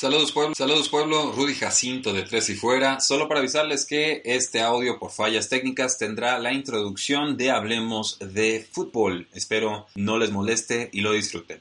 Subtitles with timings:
[0.00, 4.62] Saludos pueblo, saludos pueblo, Rudy Jacinto de Tres y Fuera, solo para avisarles que este
[4.62, 9.28] audio por fallas técnicas tendrá la introducción de Hablemos de Fútbol.
[9.34, 11.60] Espero no les moleste y lo disfruten.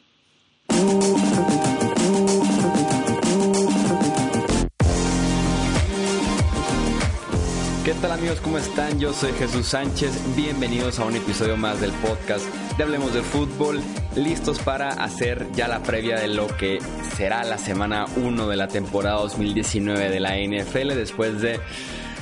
[7.90, 8.40] ¿Qué tal amigos?
[8.42, 9.00] ¿Cómo están?
[9.00, 10.36] Yo soy Jesús Sánchez.
[10.36, 12.46] Bienvenidos a un episodio más del podcast
[12.78, 13.82] de Hablemos de Fútbol.
[14.16, 16.78] Listos para hacer ya la previa de lo que
[17.16, 21.60] será la semana 1 de la temporada 2019 de la NFL después de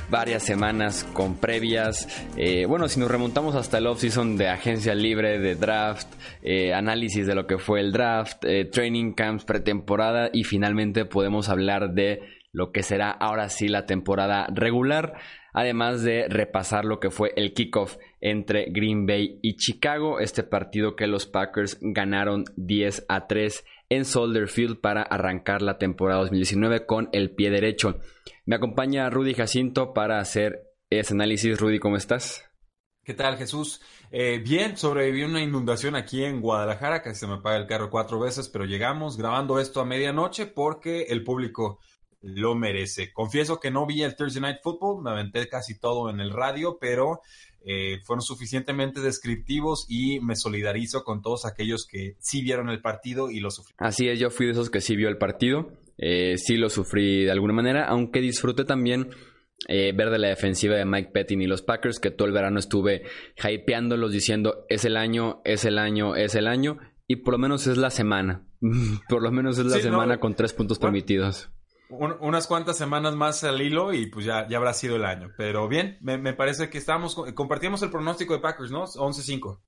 [0.09, 2.07] varias semanas con previas.
[2.37, 6.07] Eh, bueno, si nos remontamos hasta el off-season de agencia libre, de draft,
[6.43, 11.49] eh, análisis de lo que fue el draft, eh, training camps, pretemporada y finalmente podemos
[11.49, 12.21] hablar de
[12.53, 15.15] lo que será ahora sí la temporada regular
[15.53, 20.95] además de repasar lo que fue el kickoff entre Green Bay y Chicago, este partido
[20.95, 26.85] que los Packers ganaron 10 a 3 en Soldier Field para arrancar la temporada 2019
[26.85, 27.99] con el pie derecho.
[28.45, 31.59] Me acompaña Rudy Jacinto para hacer ese análisis.
[31.59, 32.43] Rudy, ¿cómo estás?
[33.03, 33.81] ¿Qué tal, Jesús?
[34.11, 38.19] Eh, bien, sobreviví una inundación aquí en Guadalajara, casi se me apaga el carro cuatro
[38.19, 41.79] veces, pero llegamos grabando esto a medianoche porque el público
[42.21, 43.11] lo merece.
[43.13, 46.77] Confieso que no vi el Thursday Night Football, me aventé casi todo en el radio,
[46.79, 47.21] pero
[47.69, 53.29] eh, fueron suficientemente descriptivos y me solidarizo con todos aquellos que sí vieron el partido
[53.29, 53.85] y lo sufrieron.
[53.85, 57.25] Así es, yo fui de esos que sí vio el partido, eh, sí lo sufrí
[57.25, 59.09] de alguna manera, aunque disfruté también
[59.67, 62.59] eh, ver de la defensiva de Mike Pettin y los Packers, que todo el verano
[62.59, 63.03] estuve
[63.37, 67.67] hypeándolos diciendo es el año, es el año, es el año, y por lo menos
[67.67, 68.43] es la semana.
[69.09, 71.51] por lo menos es la semana con tres puntos permitidos
[71.89, 75.31] unas cuantas semanas más al hilo y pues ya, ya habrá sido el año.
[75.37, 78.85] Pero bien, me, parece que estábamos, compartíamos el pronóstico de Packers, ¿no?
[78.85, 79.59] 11-5.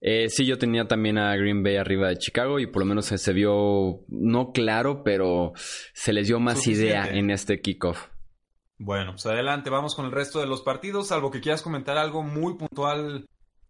[0.00, 3.06] Eh, sí, yo tenía también a Green Bay arriba de Chicago y por lo menos
[3.06, 5.52] se, vio, no claro, pero
[5.94, 8.08] se les dio más idea en este kickoff.
[8.78, 12.22] Bueno, pues adelante, vamos con el resto de los partidos, salvo que quieras comentar algo
[12.22, 13.26] muy puntual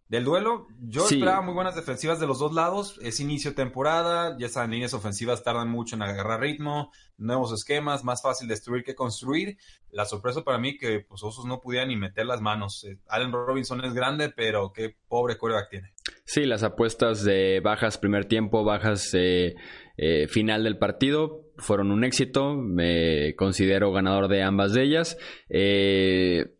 [0.08, 2.98] del duelo, yo esperaba muy buenas defensivas de los dos lados.
[3.02, 8.04] Es inicio de temporada, ya saben, líneas ofensivas tardan mucho en agarrar ritmo, nuevos esquemas,
[8.04, 9.58] más fácil destruir que construir.
[9.90, 12.84] La sorpresa para mí que pues Osos no pudieran ni meter las manos.
[12.84, 15.92] Eh, Allen Robinson es grande, pero qué pobre quarterback tiene.
[16.24, 19.54] Sí, las apuestas de bajas primer tiempo, bajas eh,
[19.96, 22.54] eh, final del partido fueron un éxito.
[22.54, 25.18] Me considero ganador de ambas de ellas.
[25.48, 26.54] Eh,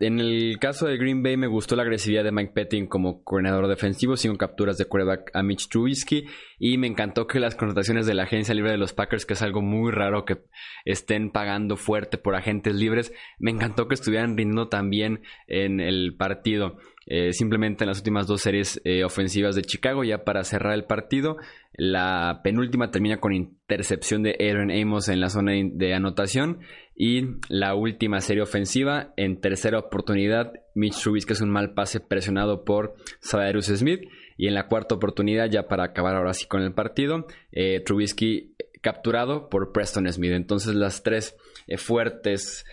[0.00, 3.68] en el caso de Green Bay me gustó la agresividad de Mike Pettin como coordinador
[3.68, 6.26] defensivo, sin capturas de quarterback a Mitch Trubisky
[6.58, 9.42] y me encantó que las connotaciones de la agencia libre de los Packers, que es
[9.42, 10.38] algo muy raro que
[10.84, 16.78] estén pagando fuerte por agentes libres, me encantó que estuvieran rindiendo también en el partido.
[17.12, 20.84] Eh, simplemente en las últimas dos series eh, ofensivas de Chicago, ya para cerrar el
[20.84, 21.38] partido,
[21.72, 26.60] la penúltima termina con intercepción de Aaron Amos en la zona de anotación
[26.94, 32.64] y la última serie ofensiva en tercera oportunidad, Mitch Trubisky es un mal pase presionado
[32.64, 34.02] por Sadarus Smith
[34.36, 38.54] y en la cuarta oportunidad, ya para acabar ahora sí con el partido, eh, Trubisky
[38.82, 40.30] capturado por Preston Smith.
[40.30, 41.36] Entonces las tres
[41.76, 42.64] fuertes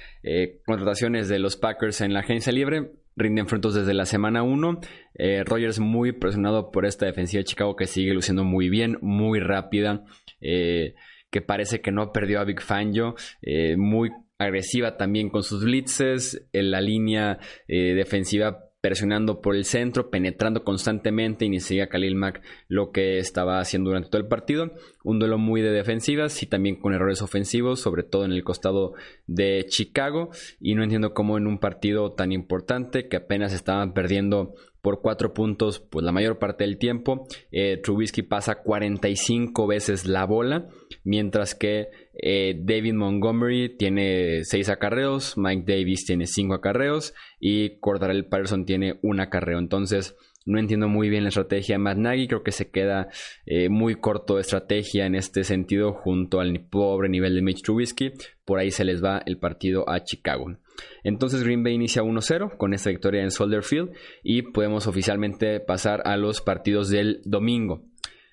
[0.65, 4.79] contrataciones de los Packers en la agencia libre rinden frutos desde la semana 1.
[5.15, 9.39] Eh, Rogers muy presionado por esta defensiva de Chicago que sigue luciendo muy bien, muy
[9.39, 10.05] rápida,
[10.39, 10.95] eh,
[11.29, 16.47] que parece que no perdió a Big Fangio, eh, muy agresiva también con sus blitzes,
[16.53, 22.41] en la línea defensiva presionando por el centro, penetrando constantemente y ni siquiera Khalil Mack
[22.69, 24.71] lo que estaba haciendo durante todo el partido.
[25.03, 28.93] Un duelo muy de defensivas y también con errores ofensivos, sobre todo en el costado
[29.25, 30.29] de Chicago.
[30.61, 35.33] Y no entiendo cómo en un partido tan importante que apenas estaban perdiendo por cuatro
[35.33, 37.27] puntos, pues la mayor parte del tiempo.
[37.51, 40.69] Eh, Trubisky pasa 45 veces la bola,
[41.03, 41.89] mientras que
[42.21, 48.99] eh, David Montgomery tiene 6 acarreos, Mike Davis tiene 5 acarreos y Cordarel Patterson tiene
[49.01, 49.59] un acarreo.
[49.59, 50.15] Entonces,
[50.47, 52.27] no entiendo muy bien la estrategia de Matt Nagy.
[52.27, 53.09] Creo que se queda
[53.45, 58.13] eh, muy corto de estrategia en este sentido junto al pobre nivel de Mitch Trubisky.
[58.45, 60.57] Por ahí se les va el partido a Chicago.
[61.03, 63.91] Entonces Green Bay inicia 1-0 con esta victoria en Soldier Field
[64.23, 67.83] y podemos oficialmente pasar a los partidos del domingo.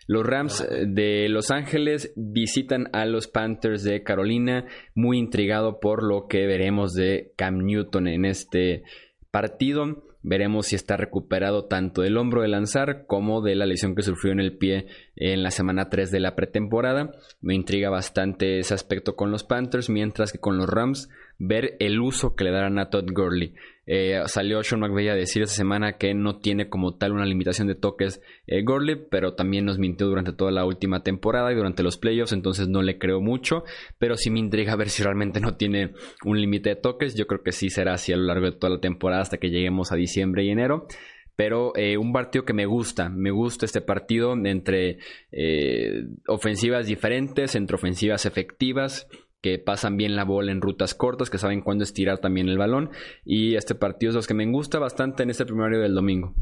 [0.06, 6.02] Los Rams eh, de Los Ángeles visitan a los Panthers de Carolina, muy intrigado por
[6.02, 8.82] lo que veremos de Cam Newton en este
[9.30, 10.04] partido.
[10.22, 14.32] Veremos si está recuperado tanto del hombro de lanzar como de la lesión que sufrió
[14.32, 14.86] en el pie
[15.16, 17.12] en la semana 3 de la pretemporada.
[17.40, 21.08] Me intriga bastante ese aspecto con los Panthers, mientras que con los Rams
[21.38, 23.54] ver el uso que le darán a Todd Gurley.
[23.86, 27.68] Eh, salió Sean McVay a decir esta semana que no tiene como tal una limitación
[27.68, 31.82] de toques eh, Gurley, pero también nos mintió durante toda la última temporada y durante
[31.82, 33.64] los playoffs, entonces no le creo mucho,
[33.98, 35.92] pero sí me intriga ver si realmente no tiene
[36.24, 37.14] un límite de toques.
[37.14, 39.50] Yo creo que sí será así a lo largo de toda la temporada hasta que
[39.50, 40.86] lleguemos a diciembre y enero
[41.36, 44.98] pero eh, un partido que me gusta, me gusta este partido entre
[45.32, 49.08] eh, ofensivas diferentes, entre ofensivas efectivas,
[49.40, 52.90] que pasan bien la bola en rutas cortas, que saben cuándo estirar también el balón.
[53.24, 56.34] Y este partido es los que me gusta bastante en este primario del domingo.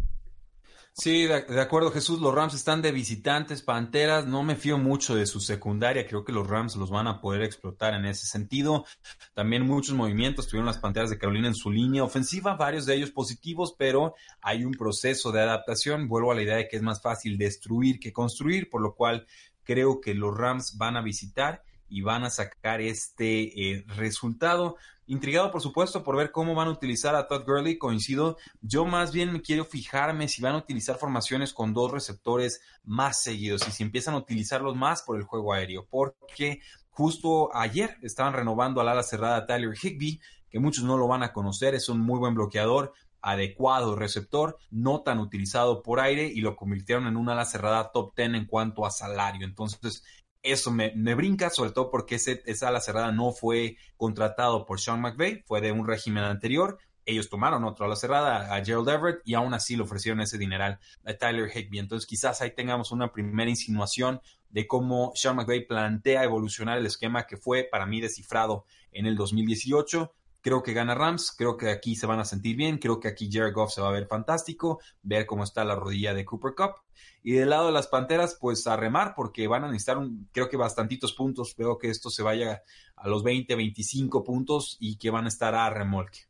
[0.95, 5.25] Sí, de, acuerdo Jesús, los Rams están de visitantes, Panteras, no me fío mucho de
[5.25, 8.85] su secundaria, creo que los Rams los van a poder explotar en ese sentido.
[9.33, 13.11] También muchos movimientos tuvieron las Panteras de Carolina en su línea ofensiva, varios de ellos
[13.11, 16.09] positivos, pero hay un proceso de adaptación.
[16.09, 19.27] Vuelvo a la idea de que es más fácil destruir que construir, por lo cual
[19.65, 21.63] creo que los Rams van a visitar
[21.93, 24.77] y van a sacar este eh, resultado.
[25.07, 27.77] Intrigado, por supuesto, por ver cómo van a utilizar a Todd Gurley.
[27.77, 28.39] Coincido.
[28.63, 33.69] Yo más bien quiero fijarme si van a utilizar formaciones con dos receptores más seguidos
[33.69, 35.87] y si empiezan a utilizarlos más por el juego aéreo.
[35.91, 40.19] Porque justo ayer estaban renovando al ala cerrada Tyler Higby,
[40.49, 41.75] que muchos no lo van a conocer.
[41.75, 47.07] Es un muy buen bloqueador adecuado receptor, no tan utilizado por aire y lo convirtieron
[47.07, 49.47] en una ala cerrada top 10 en cuanto a salario.
[49.47, 50.03] Entonces,
[50.43, 55.01] eso me, brinca, sobre todo porque ese, esa ala cerrada no fue contratado por Sean
[55.01, 56.79] McVay, fue de un régimen anterior.
[57.05, 60.79] Ellos tomaron otro ala cerrada, a Gerald Everett, y aún así le ofrecieron ese dineral
[61.05, 61.79] a Tyler Higby.
[61.79, 67.27] Entonces, quizás ahí tengamos una primera insinuación de cómo Sean McVay plantea evolucionar el esquema
[67.27, 70.13] que fue para mí descifrado en el 2018
[70.43, 73.31] Creo que gana Rams, creo que aquí se van a sentir bien, creo que aquí
[73.33, 76.75] Jared Goff se va a ver fantástico, ver cómo está la rodilla de Cooper Cup.
[77.23, 80.49] Y del lado de las Panteras, pues a remar, porque van a necesitar, un, creo
[80.49, 81.55] que bastantitos puntos.
[81.57, 82.63] Veo que esto se vaya
[82.97, 86.21] a los 20, 25 puntos y que van a estar a remolque.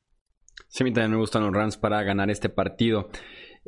[0.69, 3.09] Sí, a mí también me gustan los Rams para ganar este partido.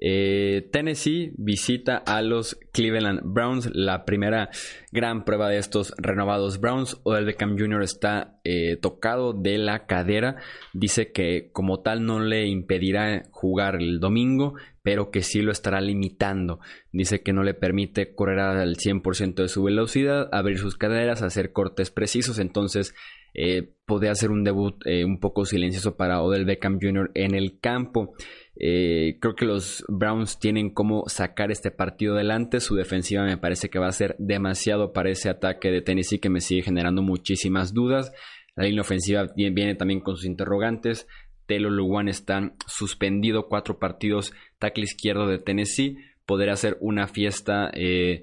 [0.01, 4.51] Eh, Tennessee visita a los Cleveland Browns, la primera
[4.91, 7.01] gran prueba de estos renovados Browns.
[7.05, 7.83] Odell Beckham Jr.
[7.83, 10.37] está eh, tocado de la cadera,
[10.73, 15.81] dice que como tal no le impedirá jugar el domingo, pero que sí lo estará
[15.81, 16.59] limitando.
[16.93, 21.53] Dice que no le permite correr al 100% de su velocidad, abrir sus caderas, hacer
[21.53, 22.95] cortes precisos, entonces
[23.33, 27.11] eh, podría hacer un debut un poco silencioso para Odell Beckham Jr.
[27.15, 28.15] en el campo.
[28.57, 32.61] Eh, creo que los Browns tienen cómo sacar este partido adelante.
[32.61, 36.31] Su defensiva me parece que va a ser demasiado para ese ataque de Tennessee que
[36.31, 38.13] me sigue generando muchísimas dudas.
[38.57, 41.09] La línea ofensiva viene también con sus interrogantes.
[41.47, 44.33] Telo Luwan está suspendido cuatro partidos.
[44.59, 45.99] Tackle izquierdo de Tennessee.
[46.25, 48.23] Podría hacer una fiesta eh,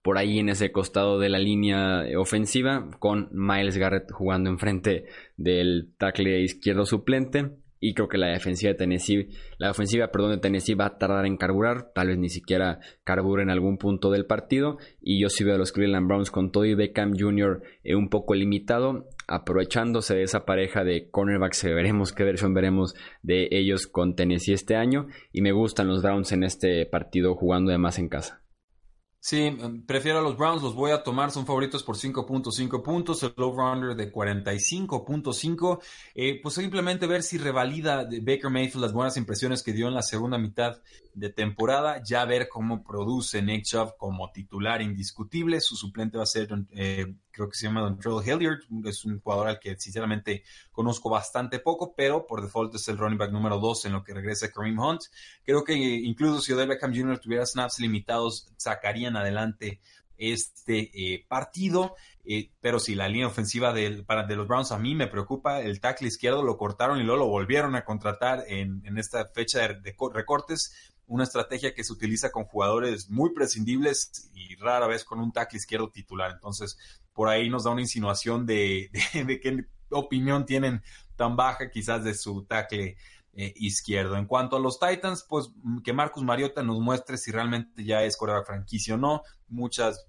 [0.00, 5.04] por ahí en ese costado de la línea ofensiva con Miles Garrett jugando enfrente
[5.36, 7.50] del tackle izquierdo suplente
[7.82, 11.36] y creo que la defensiva de Tennessee, la ofensiva, de Tennessee va a tardar en
[11.36, 15.56] carburar, tal vez ni siquiera carbure en algún punto del partido y yo sí veo
[15.56, 17.60] a los Cleveland Browns con todo Beckham Jr.
[17.82, 23.48] Eh, un poco limitado, aprovechándose de esa pareja de cornerbacks, veremos qué versión veremos de
[23.50, 27.98] ellos con Tennessee este año y me gustan los Browns en este partido jugando además
[27.98, 28.41] en casa.
[29.24, 33.22] Sí, em, prefiero a los Browns, los voy a tomar, son favoritos por 5.5 puntos,
[33.22, 35.80] el over-under de 45.5.
[36.16, 40.02] Eh, pues simplemente ver si revalida Baker Mayfield las buenas impresiones que dio en la
[40.02, 40.82] segunda mitad
[41.14, 45.60] de temporada, ya ver cómo produce Nick Chubb como titular indiscutible.
[45.60, 49.20] Su suplente va a ser, eh, creo que se llama Don Trell Hilliard, es un
[49.20, 53.58] jugador al que sinceramente conozco bastante poco, pero por default es el running back número
[53.58, 55.02] 2 en lo que regresa Kareem Hunt.
[55.44, 57.18] Creo que incluso si Odell Beckham Jr.
[57.18, 59.80] tuviera snaps limitados, sacarían adelante
[60.16, 61.94] este eh, partido.
[62.24, 65.60] Eh, pero si la línea ofensiva de, para, de los Browns a mí me preocupa.
[65.60, 69.96] El tackle izquierdo lo cortaron y luego lo volvieron a contratar en, esta fecha de,
[70.12, 75.32] recortes una estrategia que se utiliza con jugadores muy prescindibles y rara vez con un
[75.32, 76.30] tackle izquierdo titular.
[76.30, 76.78] Entonces,
[77.12, 80.82] por ahí nos da una insinuación de, de, qué opinión tienen
[81.16, 82.96] tan baja quizás de su tackle
[83.34, 84.16] eh, izquierdo.
[84.16, 88.02] En cuanto a los Titans, pues mm, que Marcus Mariota nos muestre si realmente ya
[88.02, 89.22] es coreback franquicia o no.
[89.48, 90.06] Muchas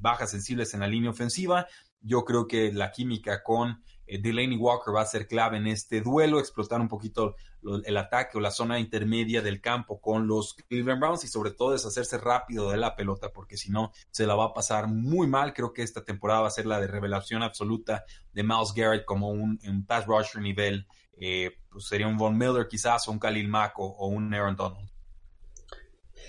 [0.00, 1.66] bajas sensibles en la línea ofensiva.
[2.00, 6.00] Yo creo que la química con eh, Delaney Walker va a ser clave en este
[6.00, 7.36] duelo, explotar un poquito
[7.84, 11.72] el ataque o la zona intermedia del campo con los Cleveland Browns y sobre todo
[11.72, 15.52] deshacerse rápido de la pelota porque si no se la va a pasar muy mal.
[15.52, 19.30] Creo que esta temporada va a ser la de revelación absoluta de Miles Garrett como
[19.30, 20.86] un, pass rusher nivel.
[21.20, 24.88] Eh, pues sería un Von Miller quizás o un Khalil Mack o un Aaron Donald.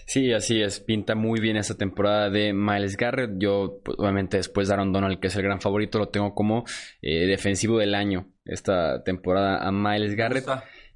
[0.10, 0.80] Sí, así es.
[0.80, 3.32] Pinta muy bien esta temporada de Miles Garrett.
[3.38, 6.66] Yo, pues, obviamente, después de Aaron Donald, que es el gran favorito, lo tengo como
[7.02, 10.48] eh, defensivo del año esta temporada a Miles Garrett.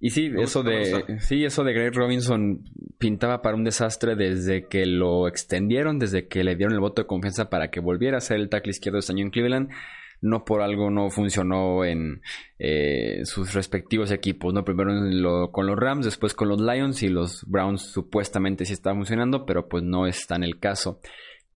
[0.06, 2.66] Y sí, eso de sí, eso de Greg Robinson
[2.98, 7.08] pintaba para un desastre desde que lo extendieron, desde que le dieron el voto de
[7.08, 9.70] confianza para que volviera a ser el tackle izquierdo este año en Cleveland
[10.20, 12.22] no por algo no funcionó en
[12.60, 14.64] eh, sus respectivos equipos, ¿no?
[14.64, 19.46] Primero con los Rams, después con los Lions y los Browns supuestamente sí está funcionando,
[19.46, 21.00] pero pues no está en el caso.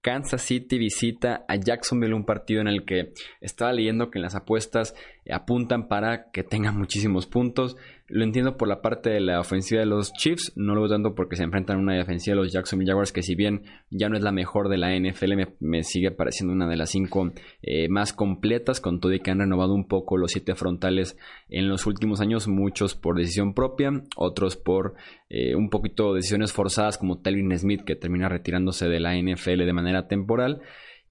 [0.02, 4.36] Kansas City visita a Jacksonville, un partido en el que estaba leyendo que en las
[4.36, 4.94] apuestas
[5.30, 7.78] apuntan para que tengan muchísimos puntos.
[8.10, 11.14] Lo entiendo por la parte de la ofensiva de los Chiefs, no lo veo tanto
[11.14, 14.16] porque se enfrentan a una defensiva de los Jacksonville Jaguars que si bien ya no
[14.16, 18.14] es la mejor de la NFL, me, sigue pareciendo una de las cinco eh, más
[18.14, 21.18] completas, con todo y que han renovado un poco los siete frontales
[21.50, 24.96] en los últimos años, muchos por decisión propia, otros por
[25.30, 29.74] eh, un poquito decisiones forzadas como Telvin Smith que termina retirándose de la NFL de
[29.74, 30.62] manera temporal.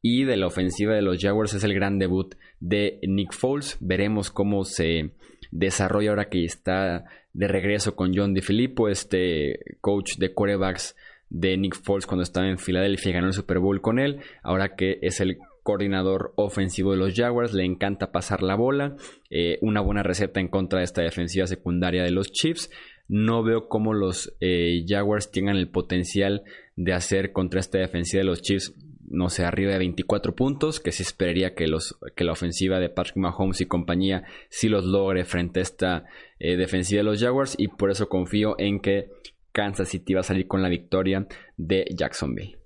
[0.03, 3.77] Y de la ofensiva de los Jaguars es el gran debut de Nick Foles.
[3.81, 5.15] Veremos cómo se
[5.59, 10.97] desarrolla ahora que está de regreso con John DeFilippo, este coach de quarterbacks
[11.29, 14.21] de Nick Foles cuando estaba en Filadelfia y ganó el Super Bowl con él.
[14.43, 18.97] Ahora que es el coordinador ofensivo de los Jaguars, le encanta pasar la bola.
[19.31, 22.71] Eh, una buena receta en contra de esta defensiva secundaria de los Chiefs.
[23.09, 26.45] No veo cómo los eh, Jaguars tengan el potencial
[26.77, 28.75] de hacer contra esta defensiva de los Chiefs
[29.09, 32.89] no sé, arriba de 24 puntos, que se esperaría que, los, que la ofensiva de
[32.89, 36.05] Patrick Mahomes y compañía sí los logre frente a esta
[36.39, 39.11] eh, defensiva de los Jaguars y por eso confío en que
[39.53, 42.59] Kansas City va a salir con la victoria de Jacksonville.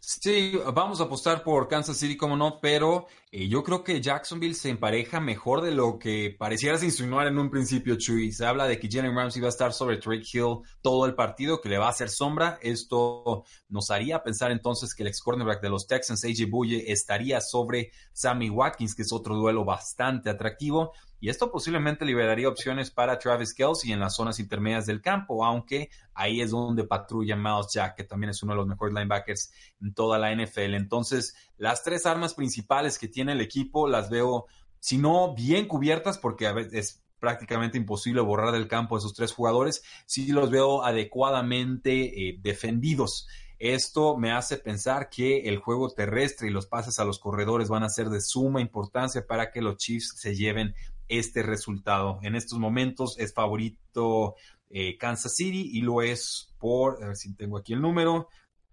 [0.00, 4.54] Sí, vamos a apostar por Kansas City, como no, pero eh, yo creo que Jacksonville
[4.54, 8.32] se empareja mejor de lo que pareciera insinuar en un principio, Chuy.
[8.32, 11.60] Se habla de que Jalen Ramsey va a estar sobre Drake Hill todo el partido,
[11.60, 12.58] que le va a hacer sombra.
[12.62, 17.40] Esto nos haría pensar entonces que el ex cornerback de los Texans, AJ Buye, estaría
[17.42, 20.92] sobre Sammy Watkins, que es otro duelo bastante atractivo.
[21.20, 25.90] Y esto posiblemente liberaría opciones para Travis Kelsey en las zonas intermedias del campo, aunque
[26.14, 29.94] ahí es donde patrulla Miles Jack, que también es uno de los mejores linebackers en
[29.94, 30.74] toda la NFL.
[30.74, 34.46] Entonces, las tres armas principales que tiene el equipo las veo,
[34.78, 39.14] si no bien cubiertas, porque a veces es prácticamente imposible borrar del campo a esos
[39.14, 43.26] tres jugadores, sí los veo adecuadamente eh, defendidos.
[43.58, 47.82] Esto me hace pensar que el juego terrestre y los pases a los corredores van
[47.82, 50.74] a ser de suma importancia para que los Chiefs se lleven
[51.08, 52.20] este resultado.
[52.22, 54.36] En estos momentos es favorito
[54.70, 58.28] eh, Kansas City y lo es por, a ver si tengo aquí el número,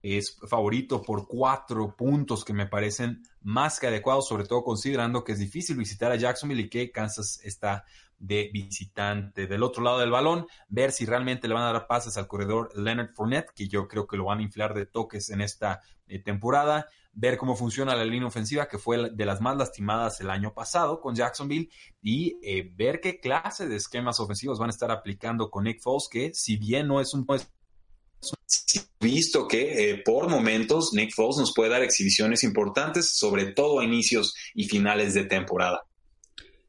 [0.07, 5.31] es favorito por cuatro puntos que me parecen más que adecuados, sobre todo considerando que
[5.31, 7.85] es difícil visitar a Jacksonville y que Kansas está
[8.19, 9.47] de visitante.
[9.47, 12.69] Del otro lado del balón, ver si realmente le van a dar pases al corredor
[12.75, 16.19] Leonard Fournette, que yo creo que lo van a inflar de toques en esta eh,
[16.19, 16.87] temporada.
[17.11, 21.01] Ver cómo funciona la línea ofensiva, que fue de las más lastimadas el año pasado
[21.01, 21.69] con Jacksonville,
[22.01, 26.07] y eh, ver qué clase de esquemas ofensivos van a estar aplicando con Nick Foles,
[26.11, 27.25] que si bien no es un
[28.99, 33.85] visto que eh, por momentos Nick Foles nos puede dar exhibiciones importantes, sobre todo a
[33.85, 35.83] inicios y finales de temporada.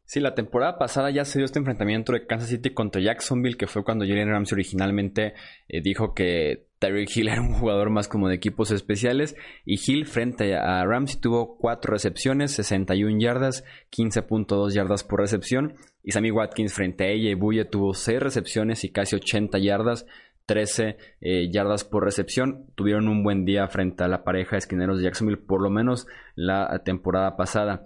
[0.04, 3.66] Sí, la temporada pasada ya se dio este enfrentamiento de Kansas City contra Jacksonville, que
[3.66, 5.34] fue cuando Jalen Ramsey originalmente
[5.68, 9.34] eh, dijo que Tyreek Hill era un jugador más como de equipos especiales.
[9.64, 15.74] Y Hill frente a Ramsey tuvo 4 recepciones, 61 yardas, 15.2 yardas por recepción.
[16.04, 20.06] Y Sammy Watkins frente a ella y Buye tuvo 6 recepciones y casi 80 yardas,
[20.46, 22.66] 13 eh, yardas por recepción.
[22.74, 26.06] Tuvieron un buen día frente a la pareja de esquineros de Jacksonville, por lo menos
[26.34, 27.84] la temporada pasada.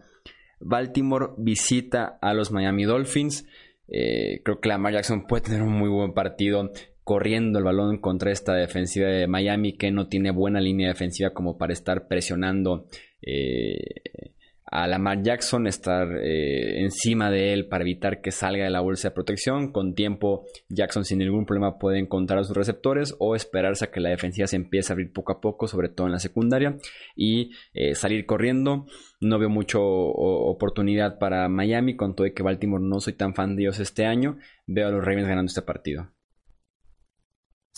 [0.61, 3.47] Baltimore visita a los Miami Dolphins.
[3.89, 6.71] Eh, creo que Lamar Jackson puede tener un muy buen partido
[7.03, 11.59] corriendo el balón contra esta defensiva de Miami que no tiene buena línea defensiva como
[11.59, 12.87] para estar presionando
[13.23, 14.35] eh,
[14.71, 19.09] a Lamar Jackson, estar eh, encima de él para evitar que salga de la bolsa
[19.09, 19.73] de protección.
[19.73, 24.01] Con tiempo, Jackson sin ningún problema puede encontrar a sus receptores o esperarse a que
[24.01, 26.77] la defensiva se empiece a abrir poco a poco, sobre todo en la secundaria,
[27.17, 28.87] y eh, salir corriendo.
[29.21, 33.63] No veo mucha oportunidad para Miami, con todo que Baltimore no soy tan fan de
[33.65, 34.39] ellos este año.
[34.67, 36.11] Veo a los Ravens ganando este partido.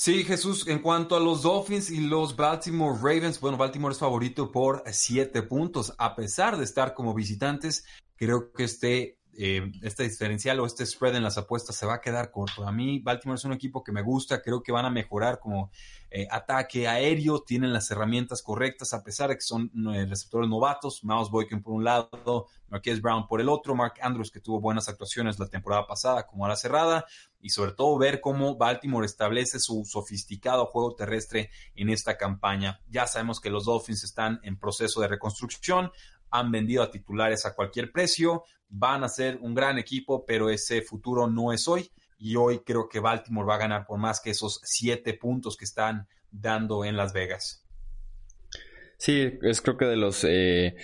[0.04, 4.50] Sí, Jesús, en cuanto a los Dolphins y los Baltimore Ravens, bueno, Baltimore es favorito
[4.50, 7.84] por siete puntos, a pesar de estar como visitantes,
[8.16, 12.00] creo que este eh, este diferencial o este spread en las apuestas se va a
[12.00, 12.66] quedar corto.
[12.66, 15.70] A mí Baltimore es un equipo que me gusta, creo que van a mejorar como
[16.10, 21.02] eh, ataque aéreo, tienen las herramientas correctas a pesar de que son eh, receptores novatos,
[21.02, 24.88] Miles Boykin por un lado, Marquez Brown por el otro, Mark Andrews que tuvo buenas
[24.88, 27.06] actuaciones la temporada pasada como a la cerrada
[27.40, 32.80] y sobre todo ver cómo Baltimore establece su sofisticado juego terrestre en esta campaña.
[32.88, 35.90] Ya sabemos que los Dolphins están en proceso de reconstrucción,
[36.32, 40.82] han vendido a titulares a cualquier precio, van a ser un gran equipo, pero ese
[40.82, 41.90] futuro no es hoy.
[42.18, 45.64] Y hoy creo que Baltimore va a ganar por más que esos siete puntos que
[45.64, 47.64] están dando en Las Vegas.
[48.96, 50.76] Sí, es creo que de los eh,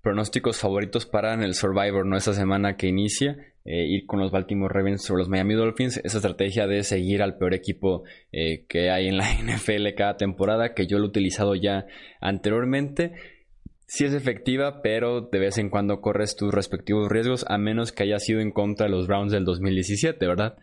[0.00, 2.16] pronósticos favoritos para el Survivor, ¿no?
[2.16, 6.18] Esa semana que inicia, eh, ir con los Baltimore Ravens sobre los Miami Dolphins, esa
[6.18, 10.86] estrategia de seguir al peor equipo eh, que hay en la NFL cada temporada, que
[10.86, 11.86] yo lo he utilizado ya
[12.20, 13.14] anteriormente
[13.86, 18.02] sí es efectiva, pero de vez en cuando corres tus respectivos riesgos, a menos que
[18.02, 20.56] haya sido en contra de los Browns del 2017, ¿verdad?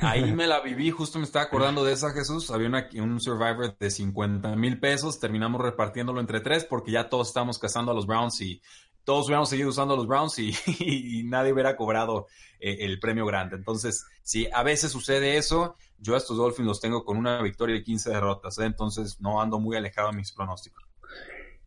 [0.00, 2.50] Ahí me la viví, justo me estaba acordando de esa, Jesús.
[2.50, 7.58] Había un Survivor de 50 mil pesos, terminamos repartiéndolo entre tres porque ya todos estábamos
[7.58, 8.60] cazando a los Browns y
[9.04, 12.26] todos hubiéramos seguido usando a los Browns y, nadie hubiera cobrado
[12.60, 13.56] eh, el premio grande.
[13.56, 17.76] Entonces, si a veces sucede eso, yo a estos Dolphins los tengo con una victoria
[17.76, 18.64] y 15 derrotas, ¿eh?
[18.64, 20.91] entonces no ando muy alejado de mis pronósticos.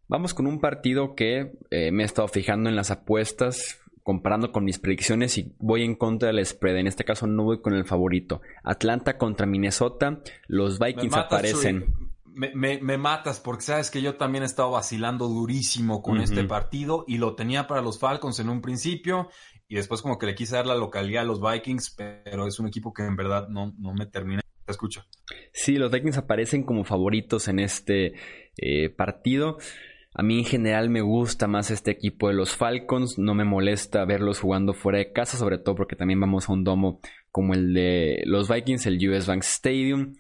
[0.08, 4.64] Vamos con un partido que eh, me he estado fijando en las apuestas, comparando con
[4.64, 6.78] mis predicciones y voy en contra del spread.
[6.78, 8.42] En este caso no voy con el favorito.
[8.64, 10.22] Atlanta contra Minnesota.
[10.48, 11.96] Los Vikings aparecen.
[12.36, 17.18] Me, matas porque sabes que yo también he estado vacilando durísimo con este partido y
[17.18, 19.30] lo tenía para los Falcons en un principio
[19.70, 21.96] y después como que le quise dar la localidad a los Vikings,
[22.26, 24.42] pero es un equipo que en verdad no, no me termina.
[24.66, 25.06] Te escucho.
[25.54, 28.14] Sí, los Vikings aparecen como favoritos en este
[28.58, 29.58] eh, partido.
[30.18, 34.06] A mí en general me gusta más este equipo de los Falcons, no me molesta
[34.06, 37.74] verlos jugando fuera de casa, sobre todo porque también vamos a un domo como el
[37.74, 40.16] de los Vikings, el US Bank Stadium.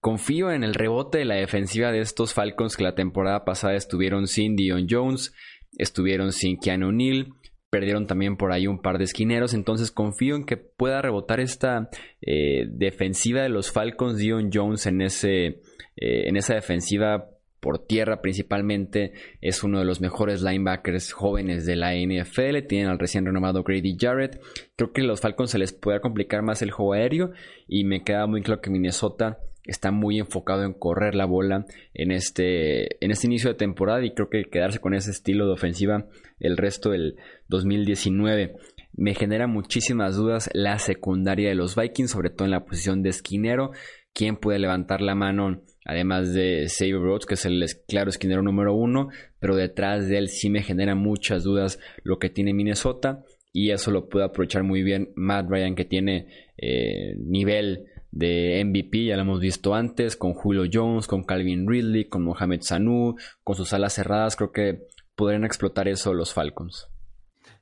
[0.00, 4.26] Confío en el rebote de la defensiva de estos Falcons que la temporada pasada estuvieron
[4.26, 5.32] sin Dion Jones,
[5.76, 7.28] estuvieron sin Keanu Neal,
[7.70, 11.90] perdieron también por ahí un par de esquineros, entonces confío en que pueda rebotar esta
[12.22, 18.20] eh, defensiva de los Falcons, Dion Jones en, ese, eh, en esa defensiva por tierra
[18.20, 23.62] principalmente, es uno de los mejores linebackers jóvenes de la NFL, tienen al recién renovado
[23.62, 24.40] Grady Jarrett,
[24.76, 27.32] creo que a los Falcons se les puede complicar más el juego aéreo
[27.66, 32.10] y me queda muy claro que Minnesota está muy enfocado en correr la bola en
[32.10, 36.06] este, en este inicio de temporada y creo que quedarse con ese estilo de ofensiva
[36.40, 37.16] el resto del
[37.48, 38.56] 2019
[38.98, 43.10] me genera muchísimas dudas la secundaria de los Vikings, sobre todo en la posición de
[43.10, 43.70] esquinero.
[44.12, 48.74] ¿Quién puede levantar la mano además de Xavier Rhodes, que es el claro esquinero número
[48.74, 49.08] uno,
[49.40, 53.24] pero detrás de él sí me genera muchas dudas lo que tiene Minnesota
[53.54, 59.06] y eso lo puede aprovechar muy bien Matt Ryan que tiene eh, nivel de MVP,
[59.06, 63.56] ya lo hemos visto antes, con Julio Jones, con Calvin Ridley, con Mohamed Sanu, con
[63.56, 66.88] sus alas cerradas, creo que podrían explotar eso los Falcons.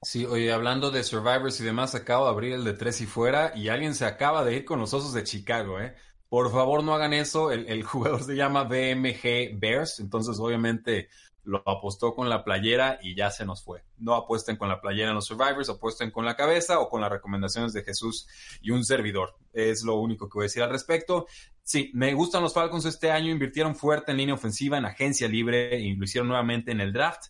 [0.03, 3.53] Sí, oye, hablando de Survivors y demás, acabo de abrir el de tres y fuera
[3.55, 5.95] y alguien se acaba de ir con los Osos de Chicago, ¿eh?
[6.29, 7.53] Por favor, no hagan eso.
[7.53, 11.09] El, jugador se llama BMG Bears, entonces obviamente
[11.45, 13.85] lo apostó con la playera y ya se nos fue.
[13.99, 17.11] No apuesten con la playera en los Survivors, apuesten con la cabeza o con las
[17.11, 18.27] recomendaciones de Jesús
[18.61, 19.37] y un servidor.
[19.53, 21.27] Es lo único que voy a decir al respecto.
[21.63, 25.79] Sí, me gustan los Falcons este año, invirtieron fuerte en línea ofensiva, en agencia libre
[25.79, 27.27] y lo hicieron nuevamente en el draft.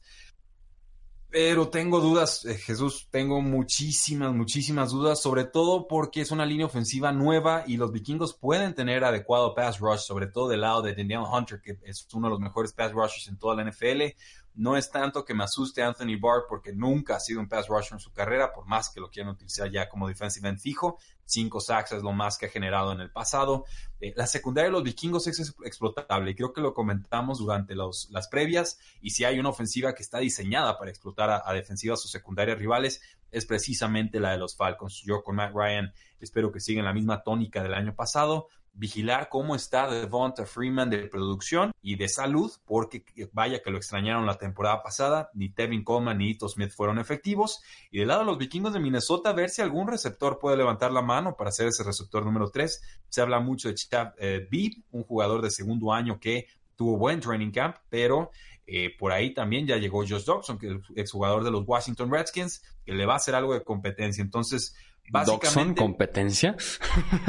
[1.29, 6.67] Pero tengo dudas, eh, Jesús, tengo muchísimas, muchísimas dudas, sobre todo porque es una línea
[6.67, 10.95] ofensiva nueva y los vikingos pueden tener adecuado pass rush, sobre todo del lado de
[10.95, 14.15] Daniel Hunter, que es uno de los mejores pass rushers en toda la NFL.
[14.55, 17.95] No es tanto que me asuste Anthony Barr porque nunca ha sido un pass rusher
[17.95, 20.99] en su carrera, por más que lo quieran utilizar ya como defensive end fijo.
[21.27, 23.65] Cinco sacks es lo más que ha generado en el pasado.
[24.01, 28.79] Eh, la secundaria de los vikingos es explotable creo que lo comentamos durante las previas.
[29.03, 32.59] Y si hay una ofensiva que está diseñada para explotar a, a defensivas o secundarias
[32.59, 35.03] rivales, es precisamente la de los Falcons.
[35.05, 39.57] Yo con Matt Ryan espero que sigan la misma tónica del año pasado vigilar cómo
[39.57, 44.83] está Devonta Freeman de producción y de salud, porque vaya que lo extrañaron la temporada
[44.83, 47.63] pasada, ni Tevin Coleman ni Ito Smith fueron efectivos.
[47.91, 51.03] Y del lado de los vikingos de Minnesota, ver si algún receptor puede levantar la
[51.03, 52.83] mano para ser ese receptor número 3.
[53.09, 54.47] Se habla mucho de Chita eh,
[54.91, 58.31] un jugador de segundo año que tuvo buen training camp, pero
[58.67, 62.63] eh, por ahí también ya llegó Josh Dobson, que es exjugador de los Washington Redskins,
[62.85, 64.23] que le va a hacer algo de competencia.
[64.23, 64.75] Entonces,
[65.11, 66.57] Básicamente, competencia.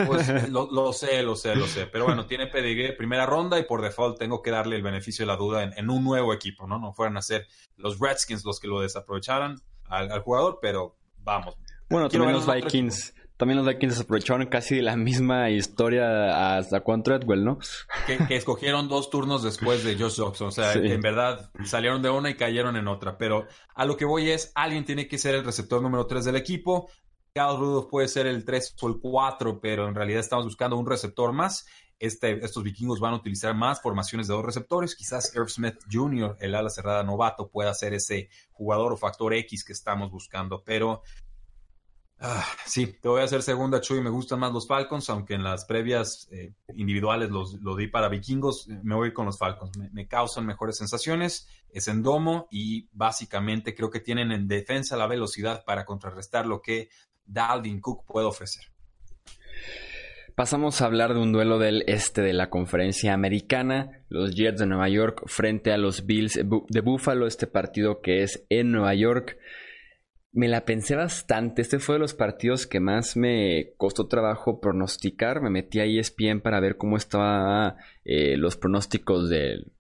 [0.06, 1.88] Pues lo, sé, lo sé, lo sé.
[1.88, 5.28] Pero bueno, tiene pedigree primera ronda y por default tengo que darle el beneficio de
[5.28, 6.80] la duda en, un nuevo equipo, ¿no?
[6.80, 11.56] No fueran a ser los Redskins los que lo desaprovecharan al, jugador, pero vamos.
[11.90, 13.14] Bueno, también los Vikings.
[13.38, 17.60] También los Vikings aprovecharon casi la misma historia hasta Juan Treadwell, ¿no?
[18.08, 20.48] Que, escogieron dos turnos después de Josh Jobson.
[20.48, 23.20] O sea, en verdad salieron de una y cayeron en otra.
[23.20, 26.36] Pero a lo que voy es, alguien tiene que ser el receptor número 3 del
[26.36, 26.90] equipo.
[27.38, 30.88] Carl Rudolph puede ser el 3 o el 4, pero en realidad estamos buscando un
[30.88, 31.68] receptor más.
[32.00, 34.96] Este, estos vikingos van a utilizar más formaciones de dos receptores.
[34.96, 39.64] Quizás Irv Smith Jr., el ala cerrada novato, pueda ser ese jugador o factor X
[39.64, 40.64] que estamos buscando.
[40.64, 41.04] Pero
[42.20, 44.02] Ah, sí, te voy a hacer segunda, Chuy.
[44.02, 48.10] Me gustan más los Falcons, aunque en las previas eh, individuales los, lo di para
[48.10, 48.68] vikingos.
[48.82, 49.78] Me voy con los Falcons.
[49.78, 51.48] Me, causan mejores sensaciones.
[51.70, 56.62] Es en domo y básicamente creo que tienen en defensa la velocidad para contrarrestar lo
[56.62, 56.90] que
[57.28, 58.64] Dalvin Cook puede ofrecer.
[60.36, 64.68] Pasamos a hablar de un duelo del este de la conferencia americana, los Jets de
[64.68, 69.38] Nueva York frente a los Bills de Buffalo, este partido que es en Nueva York
[70.38, 71.64] me la pensé bastante.
[71.64, 75.42] Este fue de los partidos que más me costó trabajo pronosticar.
[75.42, 79.74] Me metí a ESPN para ver cómo estaban eh, los pronósticos del,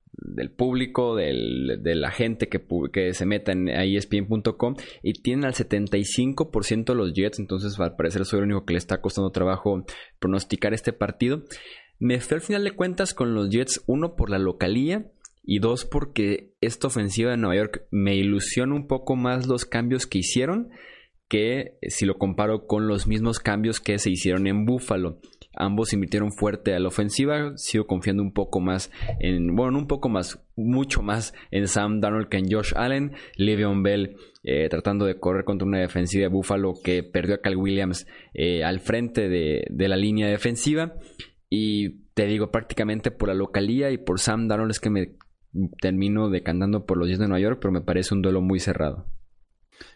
[0.56, 7.14] público, de la gente que, que se meta en ESPN.com y tienen al 75% los
[7.14, 7.40] Jets.
[7.40, 9.86] Entonces, al parecer, soy el único que le está costando trabajo
[10.20, 11.44] pronosticar este partido.
[12.00, 15.12] Me fui al final de cuentas con los Jets, uno por la localía
[15.44, 20.06] y dos, porque esta ofensiva de Nueva York me ilusiona un poco más los cambios
[20.06, 20.70] que hicieron
[21.28, 25.20] que si lo comparo con los mismos cambios que se hicieron en Buffalo.
[25.58, 27.54] Ambos invirtieron fuerte a la ofensiva.
[27.58, 32.30] Sigo confiando un poco más en, bueno, un poco más, mucho más en Sam Darnold
[32.30, 33.14] que en Josh Allen.
[33.36, 37.58] Le'Veon Bell eh, tratando de correr contra una defensiva de Buffalo que perdió a Cal
[37.58, 40.94] Williams eh, al frente de, de la línea defensiva.
[41.50, 45.16] Y te digo, prácticamente por la localía y por Sam Darnold es que me
[45.82, 49.06] termino decantando por los Jets de Nueva York, pero me parece un duelo muy cerrado.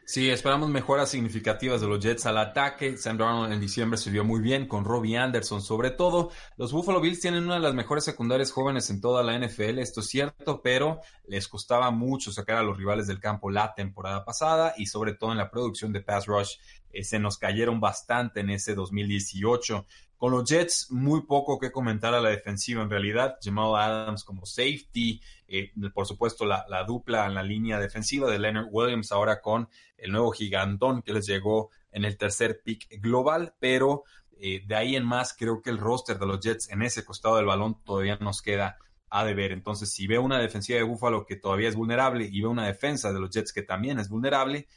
[0.05, 2.97] Sí, esperamos mejoras significativas de los Jets al ataque.
[2.97, 6.31] Sam Darnold en diciembre se vio muy bien con Robbie Anderson, sobre todo.
[6.57, 10.01] Los Buffalo Bills tienen una de las mejores secundarias jóvenes en toda la NFL, esto
[10.01, 14.73] es cierto, pero les costaba mucho sacar a los rivales del campo la temporada pasada
[14.75, 16.55] y sobre todo en la producción de pass rush
[16.91, 19.85] eh, se nos cayeron bastante en ese 2018.
[20.21, 23.39] Con los Jets, muy poco que comentar a la defensiva en realidad.
[23.41, 28.67] Jamal Adams como safety, eh, por supuesto la, dupla en la línea defensiva de Leonard
[28.69, 34.03] Williams ahora con el nuevo gigantón que les llegó en el tercer pick global, pero
[34.39, 37.37] eh, de ahí en más creo que el roster de los Jets en ese costado
[37.37, 38.77] del balón todavía nos queda
[39.09, 39.51] a deber.
[39.51, 43.11] Entonces, si veo una defensiva de Buffalo que todavía es vulnerable y veo una defensa
[43.11, 44.67] de los Jets que también es vulnerable,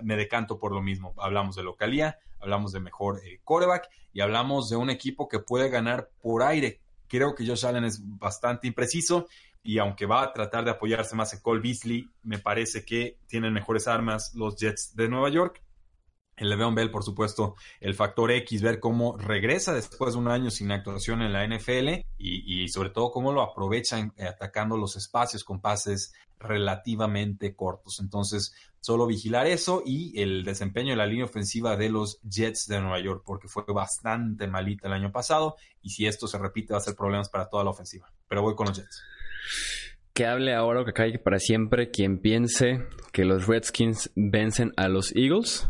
[0.00, 1.12] me decanto por lo mismo.
[1.18, 3.40] Hablamos de localía, hablamos de mejor eh,
[4.12, 6.80] y hablamos de un equipo que puede ganar por aire.
[7.08, 9.26] Creo que Josh Allen es bastante impreciso
[9.62, 13.52] y aunque va a tratar de apoyarse más en Cole Beasley, me parece que tienen
[13.52, 15.60] mejores armas los Jets de Nueva York.
[16.36, 20.50] El Le'Veon Bell, por supuesto, el factor X, ver cómo regresa después de un año
[20.50, 24.96] sin actuación en la NFL y, y sobre todo cómo lo aprovechan eh, atacando los
[24.96, 28.00] espacios con pases relativamente cortos.
[28.00, 28.54] Entonces,
[28.86, 33.00] solo vigilar eso y el desempeño de la línea ofensiva de los Jets de Nueva
[33.00, 36.82] York, porque fue bastante malita el año pasado y si esto se repite va a
[36.82, 38.08] ser problemas para toda la ofensiva.
[38.28, 39.02] Pero voy con los Jets.
[40.14, 44.86] Que hable ahora o que caiga para siempre quien piense que los Redskins vencen a
[44.86, 45.68] los Eagles.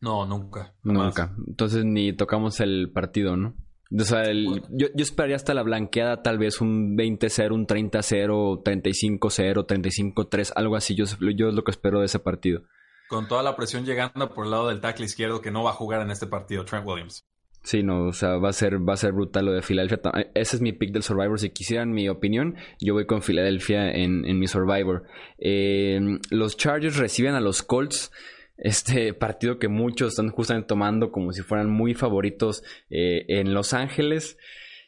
[0.00, 0.72] No, nunca.
[0.82, 1.36] Nunca.
[1.46, 3.54] Entonces ni tocamos el partido, ¿no?
[3.92, 4.22] O sea,
[4.70, 10.94] yo, esperaría hasta la blanqueada, tal vez un 20-0, un 30-0, 35-0, 35-3, algo así.
[10.94, 12.62] Yo, yo es lo que espero de ese partido.
[13.08, 15.74] Con toda la presión llegando por el lado del tackle izquierdo que no va a
[15.74, 17.26] jugar en este partido, Trent Williams.
[17.62, 20.00] Sí, no, o sea, va a ser, va a ser brutal lo de Filadelfia.
[20.34, 21.38] Ese es mi pick del Survivor.
[21.38, 25.04] Si quisieran mi opinión, yo voy con Filadelfia en, en mi Survivor.
[25.38, 26.00] Eh,
[26.30, 28.12] los Chargers reciben a los Colts
[28.60, 33.72] este partido que muchos están justamente tomando como si fueran muy favoritos eh, en Los
[33.72, 34.36] Ángeles,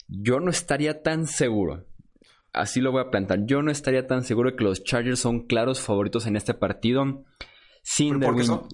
[0.09, 1.87] yo no estaría tan seguro.
[2.53, 3.47] Así lo voy a plantar.
[3.47, 7.25] Yo no estaría tan seguro de que los Chargers son claros favoritos en este partido.
[7.83, 8.69] Sin porque, son,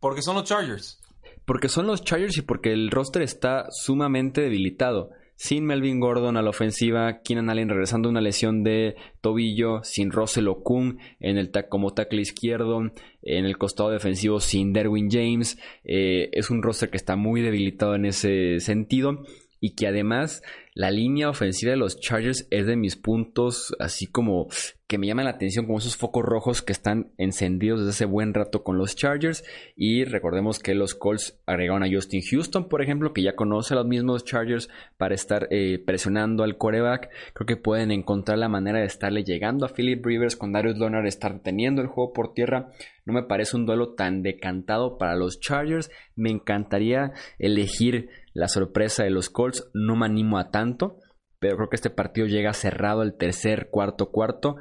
[0.00, 1.00] porque son los Chargers.
[1.44, 5.10] Porque son los Chargers y porque el roster está sumamente debilitado
[5.44, 10.48] sin Melvin Gordon a la ofensiva, Keenan Allen regresando una lesión de tobillo, sin Russell
[10.48, 12.80] Okung en el como tackle izquierdo,
[13.20, 17.94] en el costado defensivo sin Derwin James, eh, es un roster que está muy debilitado
[17.94, 19.22] en ese sentido
[19.60, 24.48] y que además la línea ofensiva de los Chargers es de mis puntos así como
[24.86, 28.34] que me llaman la atención como esos focos rojos que están encendidos desde hace buen
[28.34, 29.42] rato con los Chargers.
[29.76, 33.78] Y recordemos que los Colts agregaron a Justin Houston, por ejemplo, que ya conoce a
[33.78, 34.68] los mismos Chargers
[34.98, 37.08] para estar eh, presionando al coreback.
[37.32, 41.06] Creo que pueden encontrar la manera de estarle llegando a Philip Rivers con Darius Leonard,
[41.06, 42.70] estar teniendo el juego por tierra.
[43.06, 45.90] No me parece un duelo tan decantado para los Chargers.
[46.14, 49.70] Me encantaría elegir la sorpresa de los Colts.
[49.72, 50.98] No me animo a tanto
[51.44, 54.56] pero creo que este partido llega cerrado el tercer, cuarto, cuarto.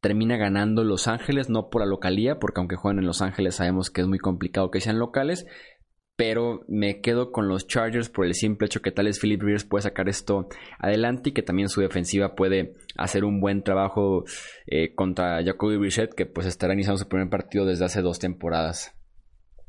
[0.00, 3.90] Termina ganando Los Ángeles, no por la localía, porque aunque jueguen en Los Ángeles sabemos
[3.90, 5.46] que es muy complicado que sean locales.
[6.14, 9.64] Pero me quedo con los Chargers por el simple hecho que tal vez Philip Rivers
[9.64, 10.48] puede sacar esto
[10.78, 14.24] adelante y que también su defensiva puede hacer un buen trabajo
[14.68, 18.94] eh, contra Jacoby Brissett, que pues estará iniciando su primer partido desde hace dos temporadas.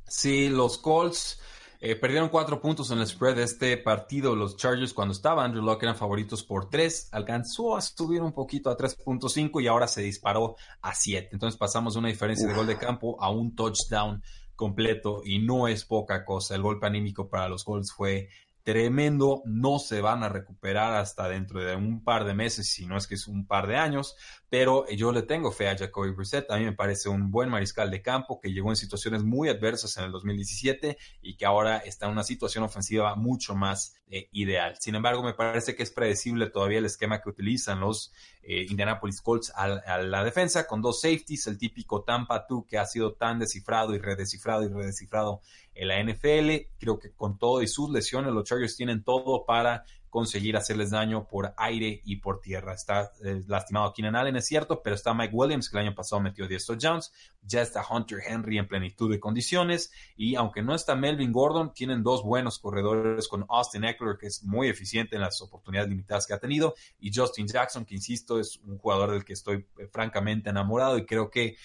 [0.05, 1.41] Sí, los Colts
[1.81, 4.35] eh, perdieron cuatro puntos en el spread de este partido.
[4.35, 7.07] Los Chargers, cuando estaba Andrew Locke, eran favoritos por tres.
[7.13, 11.29] Alcanzó a subir un poquito a 3.5 y ahora se disparó a 7.
[11.31, 14.21] Entonces pasamos de una diferencia de gol de campo a un touchdown
[14.57, 16.53] completo y no es poca cosa.
[16.53, 18.27] El golpe anímico para los Colts fue
[18.69, 22.97] tremendo, no se van a recuperar hasta dentro de un par de meses, si no
[22.97, 24.15] es que es un par de años,
[24.47, 27.89] pero yo le tengo fe a Jacoby Brissett, a mí me parece un buen mariscal
[27.89, 32.05] de campo que llegó en situaciones muy adversas en el 2017 y que ahora está
[32.05, 34.75] en una situación ofensiva mucho más eh, ideal.
[34.79, 39.21] Sin embargo, me parece que es predecible todavía el esquema que utilizan los eh, Indianapolis
[39.21, 43.39] Colts a, la defensa con dos safeties, el típico Tampa 2 que ha sido tan
[43.39, 45.41] descifrado y redescifrado y redescifrado
[45.79, 46.67] en la NFL.
[46.77, 51.27] Creo que con todo y sus lesiones, los Chargers tienen todo para conseguir hacerles daño
[51.27, 52.73] por aire y por tierra.
[52.73, 56.21] Está eh, lastimado Keenan Allen, es cierto, pero está Mike Williams, que el año pasado
[56.21, 57.13] metió 10 touchdowns.
[57.43, 59.91] Ya está Hunter Henry en plenitud de condiciones.
[60.17, 64.43] Y aunque no está Melvin Gordon, tienen dos buenos corredores con Austin Eckler, que es
[64.43, 68.57] muy eficiente en las oportunidades limitadas que ha tenido, y Justin Jackson, que insisto, es
[68.65, 71.55] un jugador del que estoy eh, francamente enamorado y creo que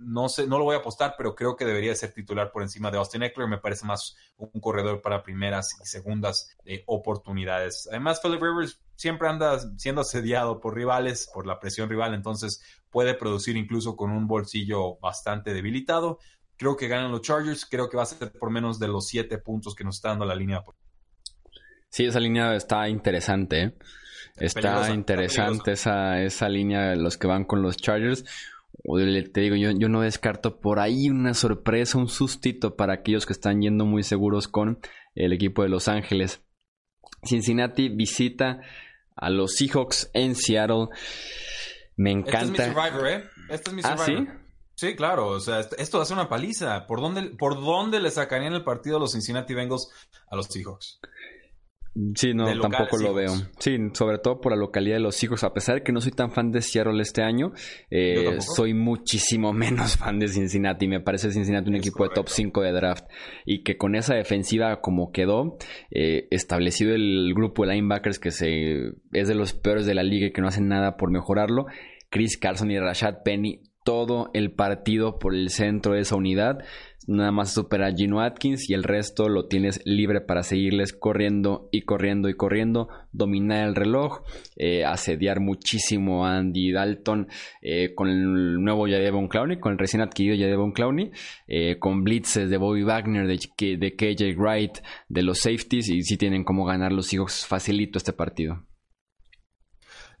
[0.00, 2.90] no sé, no lo voy a apostar, pero creo que debería ser titular por encima
[2.90, 3.48] de Austin Eckler.
[3.48, 7.86] Me parece más un corredor para primeras y segundas eh, oportunidades.
[7.90, 13.14] Además, Philip Rivers siempre anda siendo asediado por rivales, por la presión rival, entonces puede
[13.14, 16.18] producir incluso con un bolsillo bastante debilitado.
[16.56, 19.38] Creo que ganan los Chargers, creo que va a ser por menos de los siete
[19.38, 20.64] puntos que nos está dando la línea.
[21.88, 23.62] Sí, esa línea está interesante.
[23.62, 23.74] ¿eh?
[24.36, 28.24] Está interesante esa, esa línea de los que van con los Chargers
[29.32, 33.32] te digo, yo, yo, no descarto por ahí una sorpresa, un sustito para aquellos que
[33.32, 34.78] están yendo muy seguros con
[35.14, 36.42] el equipo de Los Ángeles.
[37.24, 38.60] Cincinnati visita
[39.14, 40.88] a los Seahawks en Seattle.
[41.96, 42.40] Me encanta.
[42.40, 43.24] Este es mi survivor, ¿eh?
[43.50, 44.00] Este es mi survivor.
[44.00, 44.40] ¿Ah, sí?
[44.80, 46.86] Sí, claro, o sea, esto va a ser una paliza.
[46.86, 49.90] ¿Por dónde, ¿Por dónde le sacarían el partido a los Cincinnati Bengals
[50.30, 51.00] a los Seahawks?
[52.14, 53.32] Sí, no, tampoco lo veo.
[53.58, 55.44] Sí, sobre todo por la localidad de los hijos.
[55.44, 57.52] A pesar de que no soy tan fan de Seattle este año,
[57.90, 60.88] eh, soy muchísimo menos fan de Cincinnati.
[60.88, 63.04] Me parece Cincinnati un equipo de top 5 de draft.
[63.44, 65.56] Y que con esa defensiva como quedó,
[65.90, 70.26] eh, establecido el grupo de linebackers que se, es de los peores de la liga
[70.26, 71.66] y que no hacen nada por mejorarlo.
[72.10, 76.58] Chris Carson y Rashad Penny todo el partido por el centro de esa unidad.
[77.06, 81.68] Nada más supera a Gino Atkins y el resto lo tienes libre para seguirles corriendo
[81.72, 84.20] y corriendo y corriendo, dominar el reloj,
[84.56, 87.28] eh, asediar muchísimo a Andy Dalton
[87.62, 91.10] eh, con el nuevo Yadevon Clowney, con el recién adquirido Yadevon Clowney,
[91.48, 96.18] eh, con blitzes de Bobby Wagner, de, de KJ Wright, de los safeties y si
[96.18, 98.62] tienen como ganar los hijos facilito este partido.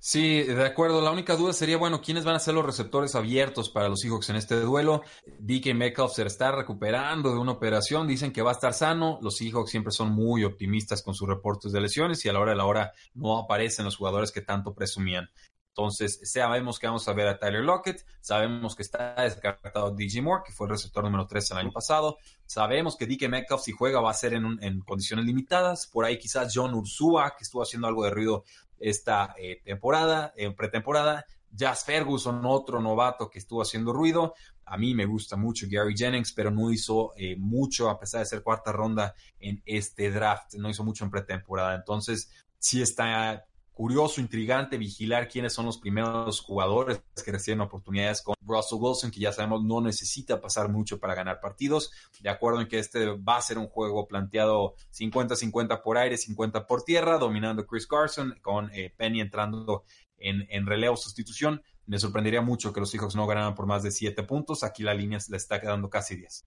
[0.02, 1.02] Sí, de acuerdo.
[1.02, 4.30] La única duda sería, bueno, ¿quiénes van a ser los receptores abiertos para los Seahawks
[4.30, 5.02] en este duelo?
[5.40, 9.18] DK Metcalf se está recuperando de una operación, dicen que va a estar sano.
[9.20, 12.52] Los Seahawks siempre son muy optimistas con sus reportes de lesiones y a la hora
[12.52, 15.28] de la hora no aparecen los jugadores que tanto presumían.
[15.68, 20.42] Entonces, sabemos que vamos a ver a Tyler Lockett, sabemos que está descartado DJ Moore,
[20.44, 24.00] que fue el receptor número 3 el año pasado, sabemos que DK Metcalf si juega
[24.00, 27.86] va a ser en, en condiciones limitadas, por ahí quizás John Ursua, que estuvo haciendo
[27.86, 28.44] algo de ruido
[28.80, 31.24] esta eh, temporada, en pretemporada.
[31.52, 34.34] Jazz Ferguson, otro novato que estuvo haciendo ruido.
[34.64, 38.26] A mí me gusta mucho Gary Jennings, pero no hizo eh, mucho, a pesar de
[38.26, 40.54] ser cuarta ronda en este draft.
[40.54, 41.74] No hizo mucho en pretemporada.
[41.74, 43.44] Entonces, sí está
[43.80, 49.20] curioso, intrigante vigilar quiénes son los primeros jugadores que reciben oportunidades con Russell Wilson, que
[49.20, 51.90] ya sabemos no necesita pasar mucho para ganar partidos.
[52.20, 56.66] De acuerdo en que este va a ser un juego planteado 50-50 por aire, 50
[56.66, 59.84] por tierra, dominando Chris Carson, con eh, Penny entrando
[60.18, 61.62] en, en, relevo sustitución.
[61.86, 64.62] Me sorprendería mucho que los Seahawks no ganaran por más de 7 puntos.
[64.62, 66.44] Aquí la línea le está quedando casi 10.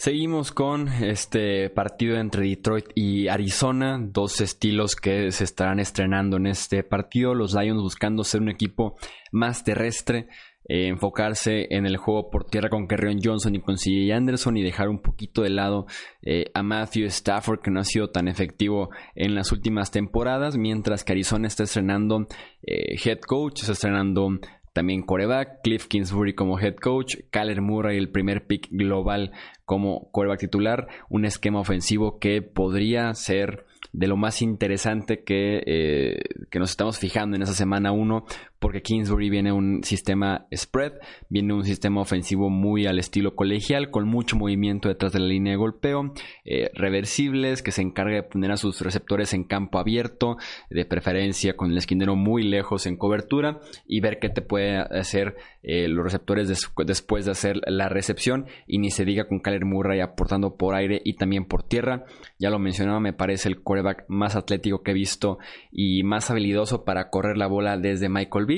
[0.00, 6.46] Seguimos con este partido entre Detroit y Arizona, dos estilos que se estarán estrenando en
[6.46, 7.34] este partido.
[7.34, 8.96] Los Lions buscando ser un equipo
[9.30, 10.28] más terrestre,
[10.66, 14.62] eh, enfocarse en el juego por tierra con Kerryon Johnson y con CJ Anderson y
[14.62, 15.84] dejar un poquito de lado
[16.22, 21.04] eh, a Matthew Stafford que no ha sido tan efectivo en las últimas temporadas, mientras
[21.04, 22.26] que Arizona está estrenando
[22.62, 24.30] eh, head coach, está estrenando
[24.72, 29.32] también coreback, Cliff Kingsbury como head coach, Kyler Murray el primer pick global
[29.64, 36.20] como coreback titular, un esquema ofensivo que podría ser de lo más interesante que, eh,
[36.50, 38.24] que nos estamos fijando en esa semana 1
[38.60, 40.92] porque Kingsbury viene un sistema spread,
[41.30, 45.52] viene un sistema ofensivo muy al estilo colegial, con mucho movimiento detrás de la línea
[45.52, 46.12] de golpeo,
[46.44, 50.36] eh, reversibles, que se encarga de poner a sus receptores en campo abierto,
[50.68, 55.36] de preferencia con el esquinero muy lejos en cobertura, y ver qué te puede hacer
[55.62, 56.48] eh, los receptores
[56.86, 61.00] después de hacer la recepción, y ni se diga con Kyler Murray aportando por aire
[61.02, 62.04] y también por tierra.
[62.38, 65.38] Ya lo mencionaba, me parece el coreback más atlético que he visto
[65.72, 68.49] y más habilidoso para correr la bola desde Michael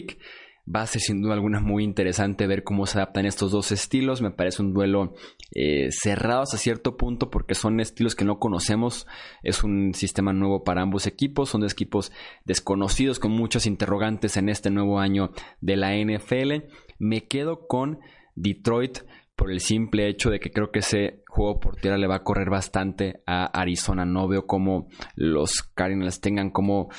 [0.72, 4.22] Va a ser sin duda alguna muy interesante ver cómo se adaptan estos dos estilos.
[4.22, 5.14] Me parece un duelo
[5.56, 9.08] eh, cerrado hasta cierto punto porque son estilos que no conocemos.
[9.42, 11.48] Es un sistema nuevo para ambos equipos.
[11.48, 12.12] Son dos equipos
[12.44, 16.68] desconocidos con muchos interrogantes en este nuevo año de la NFL.
[17.00, 17.98] Me quedo con
[18.36, 18.98] Detroit
[19.42, 22.22] por el simple hecho de que creo que ese juego por tierra le va a
[22.22, 24.04] correr bastante a Arizona.
[24.04, 26.90] No veo cómo los Cardinals tengan como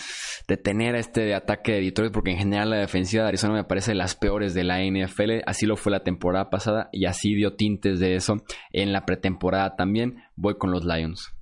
[0.46, 3.92] detener a este ataque de Detroit, porque en general la defensiva de Arizona me parece
[3.92, 5.44] de las peores de la NFL.
[5.46, 8.36] Así lo fue la temporada pasada y así dio tintes de eso
[8.74, 10.18] en la pretemporada también.
[10.36, 11.34] Voy con los Lions.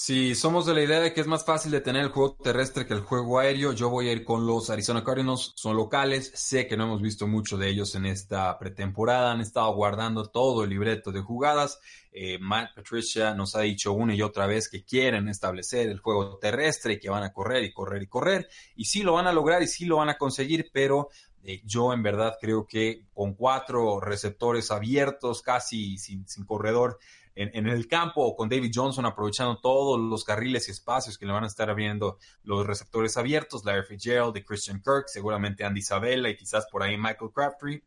[0.00, 2.86] Si somos de la idea de que es más fácil de tener el juego terrestre
[2.86, 5.52] que el juego aéreo, yo voy a ir con los Arizona Cardinals.
[5.56, 9.74] Son locales, sé que no hemos visto mucho de ellos en esta pretemporada, han estado
[9.74, 11.80] guardando todo el libreto de jugadas.
[12.12, 16.38] Eh, Matt Patricia nos ha dicho una y otra vez que quieren establecer el juego
[16.38, 18.48] terrestre y que van a correr y correr y correr.
[18.76, 21.08] Y sí lo van a lograr y sí lo van a conseguir, pero
[21.42, 27.00] eh, yo en verdad creo que con cuatro receptores abiertos, casi sin, sin corredor,
[27.38, 31.32] en, el campo o con David Johnson aprovechando todos los carriles y espacios que le
[31.32, 36.28] van a estar abriendo los receptores abiertos, Larry Fitzgerald, de Christian Kirk, seguramente Andy Isabella
[36.28, 37.84] y quizás por ahí Michael Crabtree.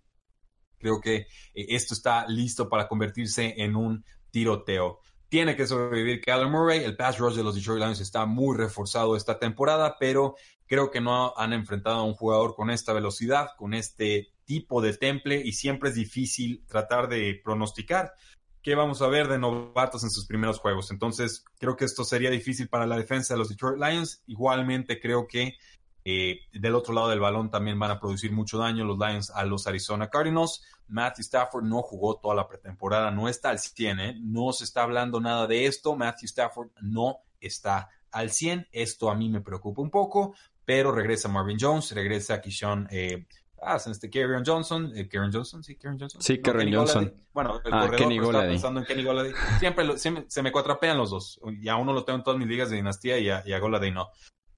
[0.80, 5.00] Creo que eh, esto está listo para convertirse en un tiroteo.
[5.28, 6.84] Tiene que sobrevivir Kyler Murray.
[6.84, 10.36] El pass rush de los Detroit Lions está muy reforzado esta temporada, pero
[10.66, 14.94] creo que no han enfrentado a un jugador con esta velocidad, con este tipo de
[14.98, 18.14] temple y siempre es difícil tratar de pronosticar
[18.62, 20.91] qué vamos a ver de novatos en sus primeros juegos.
[20.91, 24.24] Entonces, creo que esto sería difícil para la defensa de los Detroit Lions.
[24.28, 25.56] Igualmente, creo que
[26.04, 29.45] eh, del otro lado del balón también van a producir mucho daño los Lions a
[29.45, 30.63] los Arizona Cardinals.
[30.88, 34.15] Matthew Stafford no jugó toda la pretemporada, no está al 100, ¿eh?
[34.19, 35.95] no se está hablando nada de esto.
[35.95, 38.67] Matthew Stafford no está al 100.
[38.71, 43.26] Esto a mí me preocupa un poco, pero regresa Marvin Jones, regresa Kishon eh,
[43.63, 46.21] Ah, este Kerryon Johnson, eh, Johnson, sí, Kerryon Johnson.
[46.21, 47.13] Sí, Kerryon Johnson.
[47.32, 49.34] Bueno, el ah, corredor, Kenny estaba pensando en Kenny Golladay.
[49.60, 51.39] Siempre se, me, cuatrapean los dos.
[51.62, 53.60] Y a uno lo tengo en todas mis ligas de dinastía y a, y a
[53.60, 54.10] Golladay no.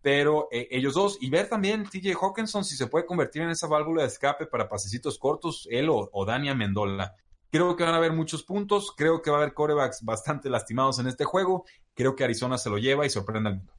[0.01, 3.67] Pero eh, ellos dos, y ver también TJ Hawkinson si se puede convertir en esa
[3.67, 7.13] válvula de escape para pasecitos cortos, él o, o Dania Mendola.
[7.51, 10.99] Creo que van a haber muchos puntos, creo que va a haber corebacks bastante lastimados
[10.99, 13.73] en este juego, creo que Arizona se lo lleva y sorprende al mundo.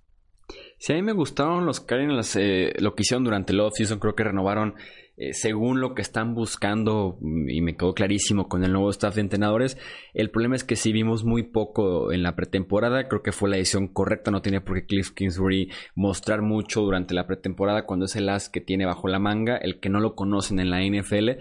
[0.79, 4.15] Si a mí me gustaron los Cardinals, eh, lo que hicieron durante el off-season, creo
[4.15, 4.75] que renovaron
[5.17, 9.21] eh, según lo que están buscando, y me quedó clarísimo con el nuevo staff de
[9.21, 9.79] entrenadores,
[10.13, 13.57] el problema es que si vimos muy poco en la pretemporada, creo que fue la
[13.57, 18.17] decisión correcta, no tiene por qué Cliff Kingsbury mostrar mucho durante la pretemporada cuando es
[18.17, 21.41] el as que tiene bajo la manga, el que no lo conocen en la NFL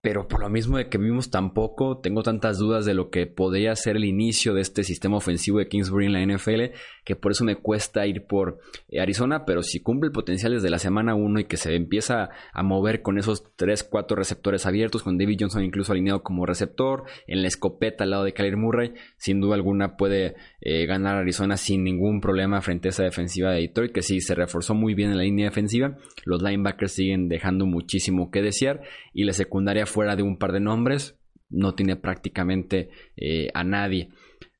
[0.00, 3.26] pero por lo mismo de que vimos tan poco, tengo tantas dudas de lo que
[3.26, 7.32] podría ser el inicio de este sistema ofensivo de Kingsbury en la NFL, que por
[7.32, 11.16] eso me cuesta ir por eh, Arizona, pero si cumple el potencial desde la semana
[11.16, 15.38] 1 y que se empieza a mover con esos 3, 4 receptores abiertos, con David
[15.40, 19.56] Johnson incluso alineado como receptor, en la escopeta al lado de Kyler Murray, sin duda
[19.56, 24.02] alguna puede eh, ganar Arizona sin ningún problema frente a esa defensiva de Detroit, que
[24.02, 28.42] sí se reforzó muy bien en la línea defensiva, los linebackers siguen dejando muchísimo que
[28.42, 28.82] desear
[29.12, 31.16] y la secundaria fuera de un par de nombres,
[31.50, 34.10] no tiene prácticamente eh, a nadie.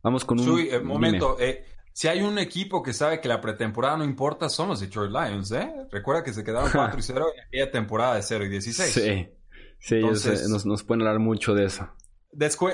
[0.02, 0.60] Vamos con un...
[0.60, 4.68] Eh, momento, eh, si hay un equipo que sabe que la pretemporada no importa, son
[4.68, 5.70] los Detroit Lions, ¿eh?
[5.90, 8.90] Recuerda que se quedaron 4 y 0 en aquella temporada de 0 y 16.
[8.92, 9.28] Sí,
[9.80, 11.88] sí, Entonces, nos, nos pueden hablar mucho de eso.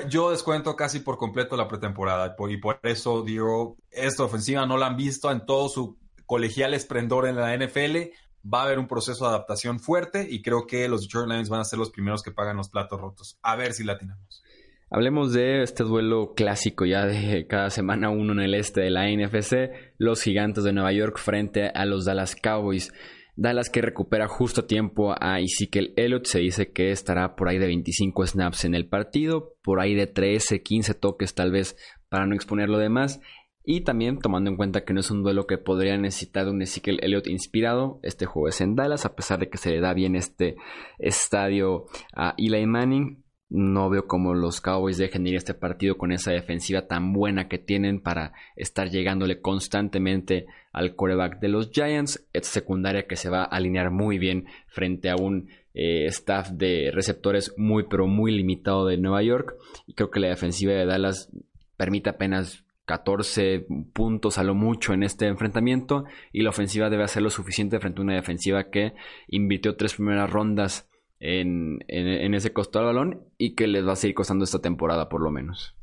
[0.09, 4.87] yo descuento casi por completo la pretemporada y por eso digo, esta ofensiva no la
[4.87, 8.11] han visto en todo su colegial esplendor en la NFL
[8.45, 11.61] va a haber un proceso de adaptación fuerte y creo que los Detroit Lions van
[11.61, 13.39] a ser los primeros que pagan los platos rotos.
[13.41, 14.43] A ver si la tenemos.
[14.91, 19.09] Hablemos de este duelo clásico ya de cada semana uno en el este de la
[19.09, 22.93] NFC, los gigantes de Nueva York frente a los Dallas Cowboys.
[23.35, 27.57] Dallas que recupera justo a tiempo a Ezekiel Elliott, se dice que estará por ahí
[27.57, 31.75] de 25 snaps en el partido, por ahí de 13, 15 toques tal vez
[32.07, 33.19] para no exponer lo demás.
[33.65, 36.99] Y también tomando en cuenta que no es un duelo que podría necesitar un Ezekiel
[37.01, 40.15] Elliott inspirado, este juego es en Dallas, a pesar de que se le da bien
[40.15, 40.55] este
[40.99, 43.23] estadio a Eli Manning.
[43.47, 47.59] No veo cómo los Cowboys dejen ir este partido con esa defensiva tan buena que
[47.59, 52.27] tienen para estar llegándole constantemente al coreback de los Giants.
[52.33, 56.89] Esta secundaria que se va a alinear muy bien frente a un eh, staff de
[56.91, 59.55] receptores muy pero muy limitado de Nueva York.
[59.85, 61.31] Y creo que la defensiva de Dallas
[61.77, 66.05] permite apenas 14 puntos a lo mucho en este enfrentamiento.
[66.31, 68.93] Y la ofensiva debe hacer lo suficiente frente a una defensiva que
[69.27, 70.87] invirtió tres primeras rondas
[71.19, 75.21] en, ese costo del balón y que les va a seguir costando esta temporada por
[75.21, 75.75] lo menos.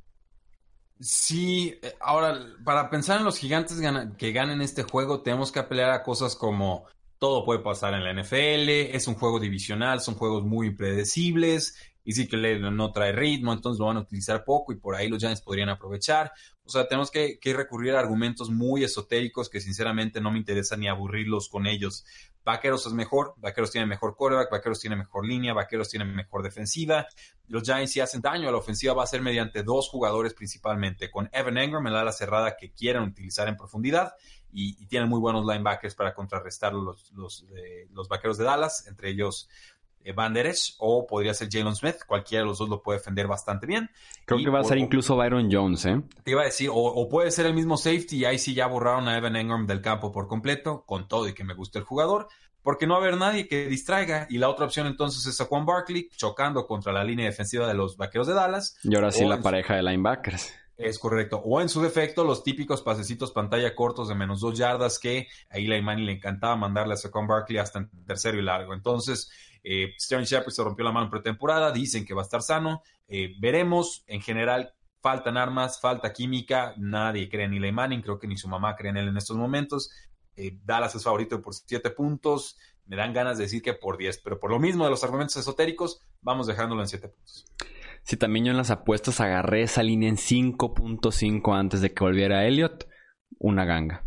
[1.00, 3.80] Sí, eh, ahora, para pensar en los gigantes
[4.16, 6.86] que ganen este juego, tenemos que apelar a cosas como
[7.18, 12.12] todo puede pasar en la NFL, es un juego divisional, son juegos muy impredecibles, y
[12.12, 15.20] sí que no trae ritmo, entonces lo van a utilizar poco y por ahí los
[15.20, 16.32] Giants podrían aprovechar.
[16.64, 20.88] O sea, tenemos que, recurrir a argumentos muy esotéricos que sinceramente no me interesa ni
[20.88, 22.05] aburrirlos con ellos.
[22.44, 27.07] Vaqueros es mejor, Vaqueros tiene mejor quarterback, Vaqueros tiene mejor línea, Vaqueros tiene mejor defensiva.
[27.46, 31.11] Los Giants si hacen daño a la ofensiva va a ser mediante dos jugadores principalmente,
[31.11, 34.14] con Evan Engram en la ala cerrada que quieran utilizar en profundidad
[34.53, 37.46] y, tienen muy buenos linebackers para contrarrestar los, los,
[37.90, 39.48] los Vaqueros de Dallas, entre ellos
[40.05, 40.34] eh, Van
[40.78, 41.96] o podría ser Jalen Smith.
[42.07, 43.90] Cualquiera de los dos lo puede defender bastante bien.
[44.24, 46.00] Creo que va a ser incluso Byron Jones, ¿eh?
[46.22, 49.09] Te iba a decir, o, puede ser el mismo safety y ahí sí ya borraron
[49.09, 52.28] a Evan Engram del campo por completo, con todo y que me guste el jugador,
[52.62, 54.26] porque no va a haber nadie que distraiga.
[54.30, 57.74] Y la otra opción entonces es a Juan Barkley chocando contra la línea defensiva de
[57.74, 58.76] los Vaqueros de Dallas.
[58.82, 60.53] Y ahora sí la pareja de linebackers.
[60.76, 61.40] Es correcto.
[61.44, 65.59] O en su defecto, los típicos pasecitos pantalla cortos de menos dos yardas que a
[65.59, 68.74] Eli Manning le encantaba mandarle a Saquon Barkley hasta en tercero y largo.
[68.74, 69.30] Entonces,
[69.62, 72.82] eh, Sterling Shepard se rompió la mano pretemporada, dicen que va a estar sano.
[73.08, 74.04] Eh, veremos.
[74.06, 76.74] En general, faltan armas, falta química.
[76.76, 79.36] Nadie cree en Eli Manning, creo que ni su mamá cree en él en estos
[79.36, 79.90] momentos.
[80.36, 82.56] Eh, Dallas es favorito por 7 puntos.
[82.86, 85.36] Me dan ganas de decir que por 10, pero por lo mismo de los argumentos
[85.36, 87.46] esotéricos, vamos dejándolo en 7 puntos.
[88.02, 92.46] Sí, también yo en las apuestas agarré esa línea en 5.5 antes de que volviera
[92.46, 92.88] Elliot.
[93.38, 94.04] Una ganga.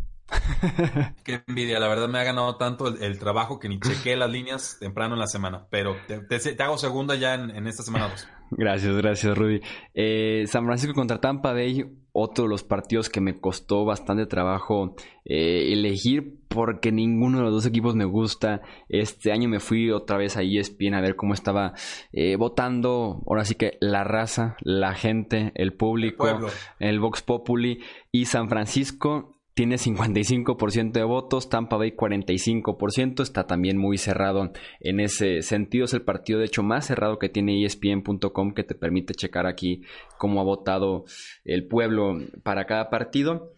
[1.23, 4.77] Qué envidia, la verdad me ha ganado tanto el, trabajo que ni chequé las líneas
[4.79, 8.27] temprano en la semana, pero te, hago segunda ya en, esta semana 2.
[8.51, 9.61] Gracias, gracias Rudy.
[9.93, 14.95] Eh, San Francisco contra Tampa Bay, otro de los partidos que me costó bastante trabajo
[15.25, 18.61] eh, elegir porque ninguno de los dos equipos me gusta.
[18.87, 21.73] Este año me fui otra vez a ESPN a ver cómo estaba
[22.13, 26.37] eh, votando, ahora sí que la raza, la gente, el público, el,
[26.79, 33.77] el Vox Populi y San Francisco tiene 55% de votos, Tampa Bay 45%, está también
[33.77, 34.51] muy cerrado
[34.81, 38.75] en ese sentido, es el partido de hecho más cerrado que tiene ESPN.com que te
[38.75, 39.83] permite checar aquí
[40.17, 41.05] cómo ha votado
[41.45, 43.53] el pueblo para cada partido.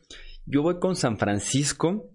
[0.46, 2.12] Yo voy con San Francisco,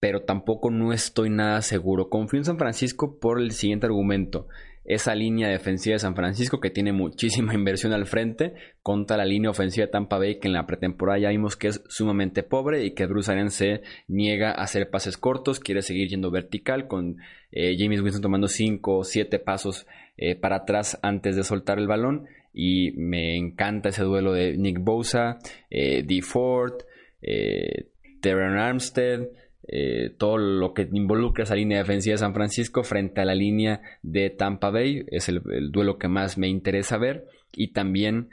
[0.00, 2.10] pero tampoco no estoy nada seguro.
[2.10, 4.48] Confío en San Francisco por el siguiente argumento
[4.84, 9.50] esa línea defensiva de San Francisco que tiene muchísima inversión al frente contra la línea
[9.50, 12.94] ofensiva de Tampa Bay que en la pretemporada ya vimos que es sumamente pobre y
[12.94, 17.16] que Bruce Arians se niega a hacer pases cortos, quiere seguir yendo vertical con
[17.50, 21.88] eh, James Winston tomando 5 o 7 pasos eh, para atrás antes de soltar el
[21.88, 25.38] balón y me encanta ese duelo de Nick Bosa,
[25.70, 26.22] eh, D.
[26.22, 26.84] Ford,
[27.20, 27.88] eh,
[28.20, 29.28] Terran Armstead,
[29.66, 33.80] eh, todo lo que involucra esa línea defensiva de San Francisco frente a la línea
[34.02, 35.04] de Tampa Bay.
[35.08, 37.26] Es el, duelo que más me interesa ver.
[37.52, 38.28] Y también,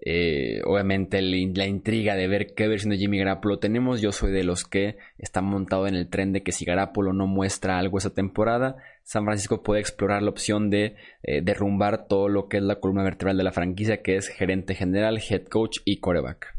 [0.00, 4.00] eh, obviamente, la intriga de ver qué versión de Jimmy Garapolo tenemos.
[4.00, 7.26] Yo soy de los que están montados en el tren de que si Garapolo no
[7.26, 12.48] muestra algo esa temporada, San Francisco puede explorar la opción de eh, derrumbar todo lo
[12.48, 15.98] que es la columna vertebral de la franquicia, que es gerente general, head coach y
[15.98, 16.55] coreback.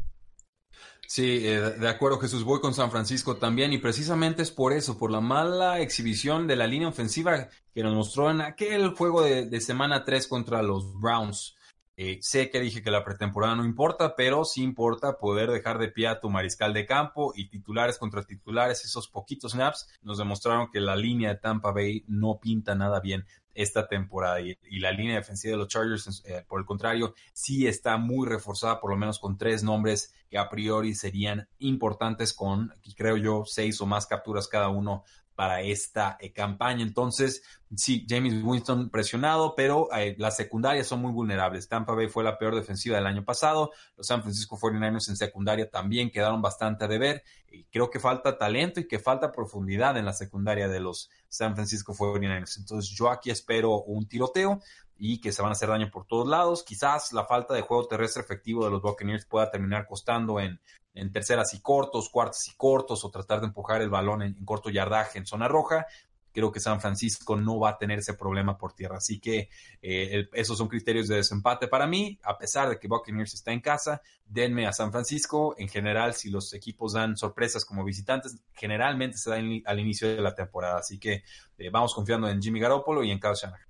[1.10, 4.98] Sí, eh, de acuerdo Jesús, voy con San Francisco también y precisamente es por eso,
[4.98, 9.60] por la mala exhibición de la línea ofensiva que nos mostró en aquel juego de,
[9.62, 11.56] semana 3 contra los Browns.
[11.96, 15.88] Eh, sé que dije que la pretemporada no importa, pero sí importa poder dejar de
[15.88, 20.70] pie a tu mariscal de campo y titulares contra titulares, esos poquitos snaps nos demostraron
[20.70, 23.24] que la línea de Tampa Bay no pinta nada bien.
[23.58, 24.40] Esta temporada.
[24.40, 28.80] Y, la línea defensiva de los Chargers, eh, por el contrario, sí está muy reforzada,
[28.80, 33.80] por lo menos con tres nombres que a priori serían importantes con, creo yo, seis
[33.80, 35.02] o más capturas cada uno
[35.38, 36.82] para esta eh, campaña.
[36.82, 37.44] Entonces,
[37.76, 41.68] sí, James Winston presionado, pero eh, las secundarias son muy vulnerables.
[41.68, 43.70] Tampa Bay fue la peor defensiva del año pasado.
[43.96, 47.22] Los San Francisco 49ers en secundaria también quedaron bastante a deber.
[47.70, 51.94] Creo que falta talento y que falta profundidad en la secundaria de los San Francisco
[51.94, 52.58] 49ers.
[52.58, 54.58] Entonces, yo aquí espero un tiroteo
[54.96, 56.64] y que se van a hacer daño por todos lados.
[56.64, 60.60] Quizás la falta de juego terrestre efectivo de los Buccaneers pueda terminar costando en
[60.98, 64.70] en terceras y cortos, cuartos y cortos, o tratar de empujar el balón en, corto
[64.70, 65.86] yardaje en zona roja.
[66.32, 68.98] Creo que San Francisco no va a tener ese problema por tierra.
[68.98, 69.48] Así que
[69.80, 72.18] eh, esos son criterios de desempate para mí.
[72.22, 75.54] A pesar de que Buccaneers está en casa, denme a San Francisco.
[75.58, 80.20] En general, si los equipos dan sorpresas como visitantes, generalmente se da al inicio de
[80.20, 80.78] la temporada.
[80.78, 81.22] Así que
[81.56, 83.68] eh, vamos confiando en Jimmy Garoppolo y en Kyle Shanahan.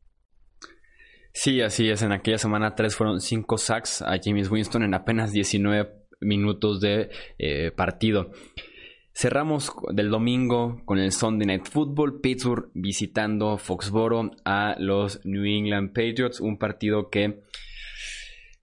[1.33, 2.03] Sí, así es.
[2.03, 7.11] En aquella semana 3 fueron 5 sacks a James Winston en apenas 19 minutos de
[7.39, 8.31] eh, partido.
[9.13, 15.89] Cerramos del domingo con el Sunday Night Football, Pittsburgh visitando Foxboro a los New England
[15.89, 17.43] Patriots, un partido que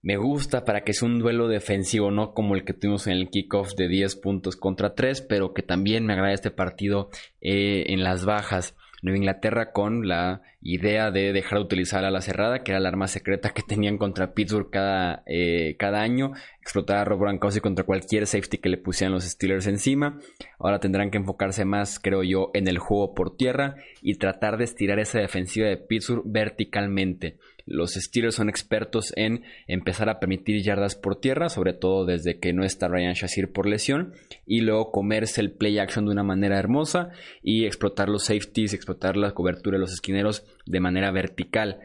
[0.06, 3.28] me gusta para que sea un duelo defensivo, no como el que tuvimos en el
[3.28, 8.04] kickoff de 10 puntos contra 3, pero que también me agrada este partido eh, en
[8.04, 8.76] las bajas.
[9.02, 13.08] Nueva Inglaterra con la idea de dejar de utilizar la cerrada, que era la arma
[13.08, 18.26] secreta que tenían contra Pittsburgh cada, eh, cada año, explotar a Rob Gronkowski contra cualquier
[18.26, 20.18] safety que le pusieran los Steelers encima.
[20.58, 24.64] Ahora tendrán que enfocarse más, creo yo, en el juego por tierra y tratar de
[24.64, 27.36] estirar esa defensiva de Pittsburgh verticalmente.
[27.66, 32.52] Los Steelers son expertos en empezar a permitir yardas por tierra, sobre todo desde que
[32.52, 34.14] no está Ryan Shazir por lesión,
[34.46, 37.10] y luego comerse el play action de una manera hermosa
[37.42, 41.80] y explotar los safeties, explotar la cobertura de los esquineros de manera vertical.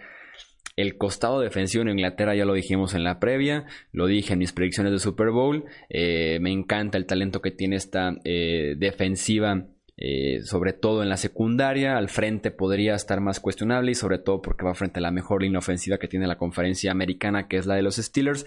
[0.77, 4.53] El costado defensivo en Inglaterra ya lo dijimos en la previa, lo dije en mis
[4.53, 5.65] predicciones de Super Bowl.
[5.89, 9.65] Eh, me encanta el talento que tiene esta eh, defensiva
[9.97, 14.41] eh, sobre todo en la secundaria, al frente podría estar más cuestionable y sobre todo
[14.41, 17.65] porque va frente a la mejor línea ofensiva que tiene la conferencia americana, que es
[17.65, 18.45] la de los Steelers,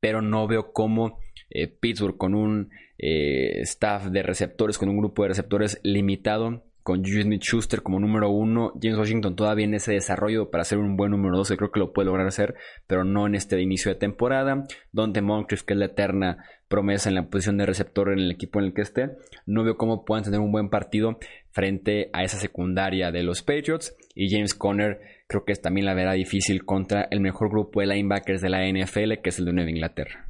[0.00, 1.18] pero no veo cómo
[1.50, 7.02] eh, Pittsburgh con un eh, staff de receptores, con un grupo de receptores limitado, con
[7.02, 11.12] Juju Smith-Schuster como número uno, James Washington todavía en ese desarrollo para ser un buen
[11.12, 12.54] número dos, creo que lo puede lograr hacer,
[12.86, 14.64] pero no en este inicio de temporada.
[14.92, 18.58] Donde Moncrief, que es la eterna promesa en la posición de receptor en el equipo
[18.58, 19.10] en el que esté,
[19.46, 21.18] no veo cómo puedan tener un buen partido
[21.50, 23.96] frente a esa secundaria de los Patriots.
[24.14, 28.40] Y James Conner creo que también la verá difícil contra el mejor grupo de linebackers
[28.40, 30.23] de la NFL, que es el de Nueva Inglaterra.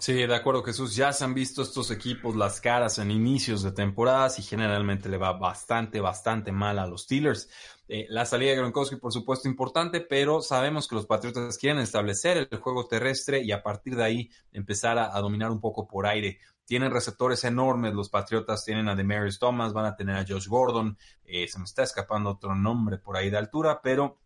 [0.00, 0.94] Sí, de acuerdo, Jesús.
[0.94, 5.18] Ya se han visto estos equipos las caras en inicios de temporadas y generalmente le
[5.18, 7.48] va bastante, bastante mal a los Steelers.
[7.88, 12.48] Eh, la salida de Gronkowski, por supuesto, importante, pero sabemos que los Patriotas quieren establecer
[12.48, 16.38] el juego terrestre y a partir de ahí empezar a, dominar un poco por aire.
[16.64, 20.96] Tienen receptores enormes, los Patriotas tienen a Demarius Thomas, van a tener a Josh Gordon,
[21.24, 24.18] eh, se me está escapando otro nombre por ahí de altura, pero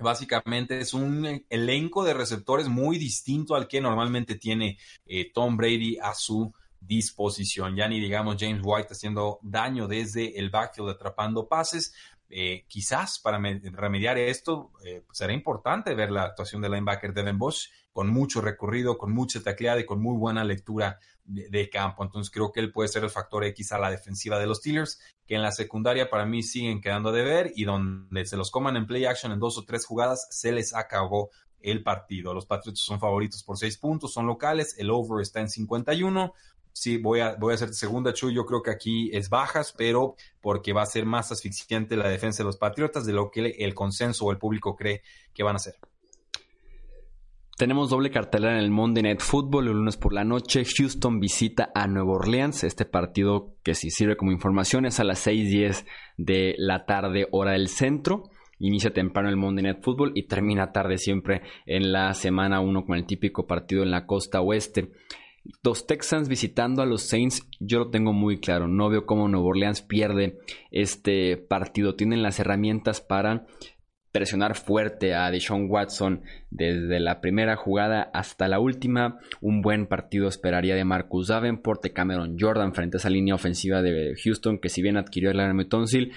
[0.00, 5.98] Básicamente es un elenco de receptores muy distinto al que normalmente tiene eh, Tom Brady
[5.98, 7.76] a su disposición.
[7.76, 11.94] Ya ni digamos James White haciendo daño desde el backfield atrapando pases.
[12.32, 13.40] Eh, quizás para
[13.72, 18.96] remediar esto eh, será importante ver la actuación del linebacker Devin Bush con mucho recorrido,
[18.98, 22.04] con mucha tacleada y con muy buena lectura de, campo.
[22.04, 25.00] Entonces creo que él puede ser el factor X a la defensiva de los Steelers,
[25.30, 28.76] que en la secundaria para mí siguen quedando de ver y donde se los coman
[28.76, 32.34] en play action en dos o tres jugadas, se les acabó el partido.
[32.34, 36.34] Los Patriots son favoritos por seis puntos, son locales, el over está en 51.
[36.72, 38.32] Sí, voy a, voy a hacer segunda, Chu.
[38.32, 42.38] Yo creo que aquí es bajas, pero porque va a ser más asfixiante la defensa
[42.38, 45.02] de los Patriotas de lo que el consenso o el público cree
[45.32, 45.76] que van a ser.
[47.60, 50.64] Tenemos doble cartelera en el Monday Night Football el lunes por la noche.
[50.64, 52.64] Houston visita a Nueva Orleans.
[52.64, 55.84] Este partido que si sirve como información es a las 6:10
[56.16, 58.30] de la tarde, hora del centro.
[58.60, 62.96] Inicia temprano el Monday Night Football y termina tarde siempre en la semana 1 con
[62.96, 64.92] el típico partido en la costa oeste.
[65.62, 68.68] Los Texans visitando a los Saints, yo lo tengo muy claro.
[68.68, 70.38] No veo cómo Nueva Orleans pierde
[70.70, 71.94] este partido.
[71.94, 73.46] Tienen las herramientas para
[74.12, 79.18] presionar fuerte a Deshaun Watson desde la primera jugada hasta la última.
[79.40, 83.82] Un buen partido esperaría de Marcus Davenport, de Cameron Jordan frente a esa línea ofensiva
[83.82, 86.12] de Houston que si bien adquirió el arma Tonsil,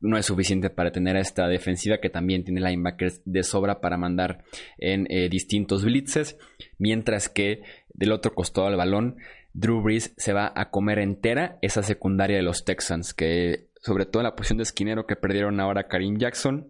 [0.00, 3.96] no es suficiente para tener a esta defensiva que también tiene linebackers de sobra para
[3.96, 4.44] mandar
[4.78, 6.38] en eh, distintos blitzes,
[6.78, 7.62] mientras que
[7.94, 9.16] del otro costado del balón
[9.54, 14.20] Drew Brees se va a comer entera esa secundaria de los Texans que sobre todo
[14.20, 16.68] en la posición de esquinero que perdieron ahora Karim Jackson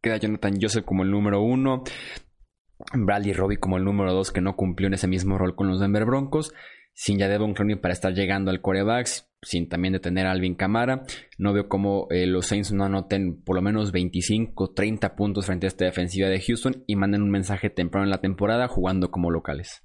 [0.00, 1.84] queda Jonathan Joseph como el número uno,
[2.94, 5.80] Bradley Robbie como el número dos que no cumplió en ese mismo rol con los
[5.80, 6.52] Denver Broncos,
[6.94, 11.04] sin ya Devon Clowney para estar llegando al quarterbacks, sin también detener a Alvin Kamara.
[11.38, 15.66] No veo cómo eh, los Saints no anoten por lo menos 25, 30 puntos frente
[15.66, 19.30] a esta defensiva de Houston y manden un mensaje temprano en la temporada jugando como
[19.30, 19.82] locales.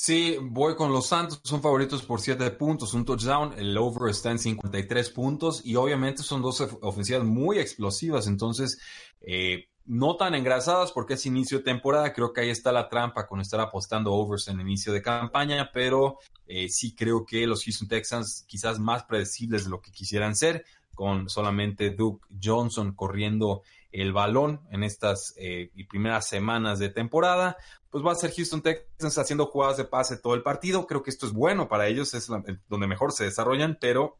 [0.00, 4.30] Sí, voy con los Santos, son favoritos por 7 puntos, un touchdown, el over está
[4.30, 8.78] en 53 puntos y obviamente son dos ofensivas muy explosivas, entonces
[9.22, 13.26] eh, no tan engrasadas porque es inicio de temporada, creo que ahí está la trampa
[13.26, 17.64] con estar apostando overs en el inicio de campaña, pero eh, sí creo que los
[17.64, 23.62] Houston Texans quizás más predecibles de lo que quisieran ser, con solamente Duke Johnson corriendo
[23.90, 27.56] el balón en estas eh, primeras semanas de temporada,
[27.90, 30.86] pues va a ser Houston Texans haciendo jugadas de pase todo el partido.
[30.86, 32.28] Creo que esto es bueno para ellos, es
[32.68, 34.18] donde mejor se desarrollan, pero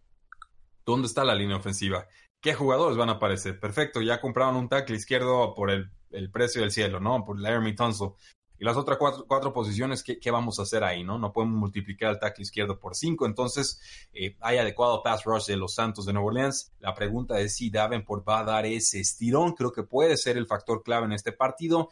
[0.84, 2.06] ¿dónde está la línea ofensiva?
[2.40, 3.58] ¿Qué jugadores van a aparecer?
[3.58, 5.90] Perfecto, ya compraron un tackle izquierdo por el,
[6.32, 7.24] precio del cielo, ¿no?
[7.24, 8.12] Por Laramie Tunsil.
[8.58, 11.18] Y las otras cuatro, posiciones, ¿qué, vamos a hacer ahí, no?
[11.18, 13.24] No podemos multiplicar el tackle izquierdo por cinco.
[13.26, 13.80] Entonces,
[14.12, 16.72] eh, hay adecuado pass rush de los Santos de Nueva Orleans.
[16.80, 19.52] La pregunta es si Davenport va a dar ese estirón.
[19.52, 21.88] Creo que puede ser el factor clave en este partido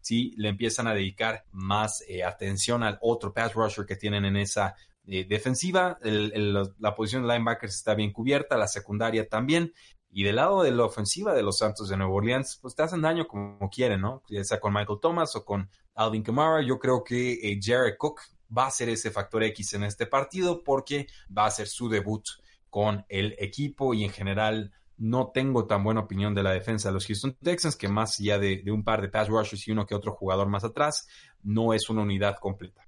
[0.00, 4.36] si le empiezan a dedicar más eh, atención al otro pass rusher que tienen en
[4.36, 4.74] esa
[5.06, 5.98] eh, defensiva.
[6.02, 9.72] la posición de linebackers está bien cubierta, la secundaria también.
[10.12, 13.00] Y del lado de la ofensiva de los Santos de Nueva Orleans, pues te hacen
[13.00, 14.22] daño como quieren, ¿no?
[14.28, 15.70] Ya sea con Michael Thomas o con
[16.00, 16.62] Alvin Kamara.
[16.62, 18.20] Yo creo que eh, Jared Cook
[18.56, 22.24] va a ser ese factor X en este partido porque va a ser su debut
[22.70, 26.94] con el equipo y en general no tengo tan buena opinión de la defensa de
[26.94, 29.94] los Houston Texans, que más allá de, un par de pass rushers y uno que
[29.94, 31.08] otro jugador más atrás,
[31.42, 32.86] no es una unidad completa.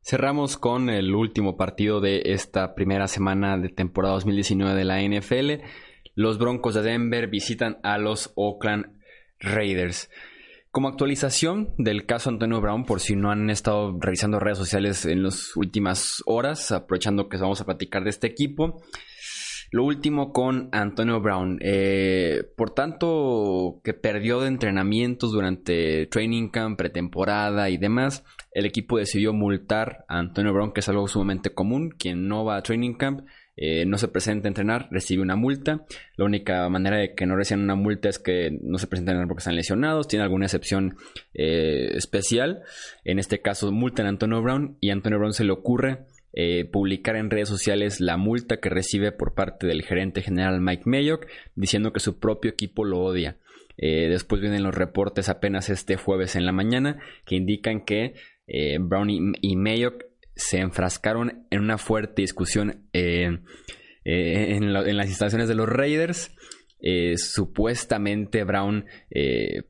[0.00, 5.64] Cerramos con el último partido de esta primera semana de temporada 2019 de la NFL.
[6.16, 8.98] Los Broncos de Denver visitan a los Oakland
[9.38, 10.10] Raiders.
[10.72, 15.22] Como actualización del caso Antonio Brown, por si no han estado revisando redes sociales en
[15.22, 18.82] las últimas horas, aprovechando que vamos a platicar de este equipo,
[19.70, 21.58] lo último con Antonio Brown.
[21.60, 28.96] Eh, por tanto, que perdió de entrenamientos durante training camp, pretemporada y demás, el equipo
[28.96, 31.90] decidió multar a Antonio Brown, que es algo sumamente común.
[31.90, 33.26] Quien no va a training camp,
[33.56, 35.84] eh, no se presenta a entrenar, recibe una multa.
[36.16, 39.12] La única manera de que no reciban una multa es que no se presenten a
[39.16, 40.08] entrenar porque están lesionados.
[40.08, 40.96] Tiene alguna excepción
[41.34, 42.62] eh, especial.
[43.04, 46.64] En este caso, multan a Antonio Brown y a Antonio Brown se le ocurre eh,
[46.64, 51.26] publicar en redes sociales la multa que recibe por parte del gerente general Mike Mayock,
[51.54, 53.36] diciendo que su propio equipo lo odia.
[53.74, 58.14] Después vienen los reportes apenas este jueves en la mañana que indican que
[58.78, 63.44] Brown y, Mayock se enfrascaron en una fuerte discusión en,
[64.04, 66.34] las instalaciones de los Raiders.
[67.16, 68.86] supuestamente Brown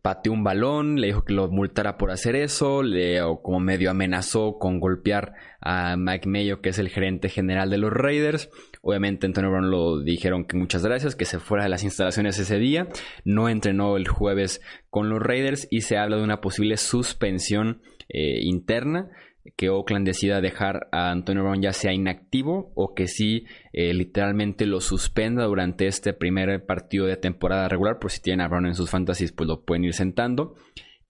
[0.00, 3.90] pateó un balón, le dijo que lo multara por hacer eso, le, o como medio
[3.90, 8.50] amenazó con golpear a Mike Mayo, que es el gerente general de los Raiders.
[8.82, 12.58] Obviamente Antonio Brown lo dijeron que muchas gracias, que se fuera de las instalaciones ese
[12.58, 12.88] día.
[13.24, 14.60] No entrenó el jueves
[14.90, 19.10] con los Raiders y se habla de una posible suspensión eh, interna
[19.56, 24.66] que Oakland decida dejar a Antonio Brown ya sea inactivo o que sí eh, literalmente
[24.66, 28.74] lo suspenda durante este primer partido de temporada regular por si tienen a Brown en
[28.74, 30.54] sus fantasies pues lo pueden ir sentando.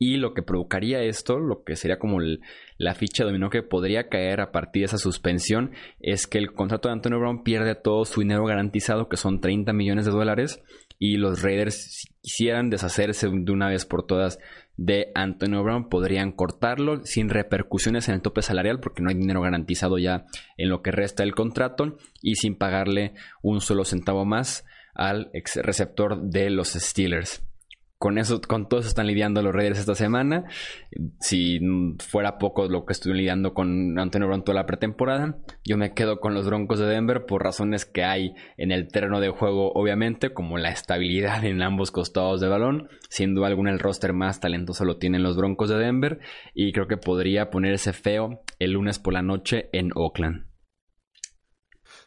[0.05, 2.19] Y lo que provocaría esto, lo que sería como
[2.77, 5.71] la ficha dominó que podría caer a partir de esa suspensión,
[6.01, 9.73] es que el contrato de Antonio Brown pierde todo su dinero garantizado, que son 30
[9.73, 10.61] millones de dólares,
[10.99, 14.41] y los Raiders, si quisieran deshacerse de una vez por todas
[14.77, 19.43] de Antonio Brown, podrían cortarlo sin repercusiones en el tope salarial, porque no hay dinero
[19.43, 24.65] garantizado ya en lo que resta del contrato, y sin pagarle un solo centavo más
[24.95, 27.43] al ex receptor de los Steelers
[28.03, 30.47] con eso, con todo eso están lidiando los Raiders esta semana.
[31.21, 31.61] Si
[32.01, 36.19] fuera poco lo que estoy lidiando con Antonio Brown toda la pretemporada, yo me quedo
[36.19, 40.35] con los Broncos de Denver por razones que hay en el terreno de juego, obviamente,
[40.35, 42.89] como la estabilidad en ambos costados del balón.
[43.09, 46.19] Siendo alguna el roster más talentoso lo tienen los Broncos de Denver
[46.55, 50.49] y creo que podría ponerse feo el lunes por la noche en Oakland.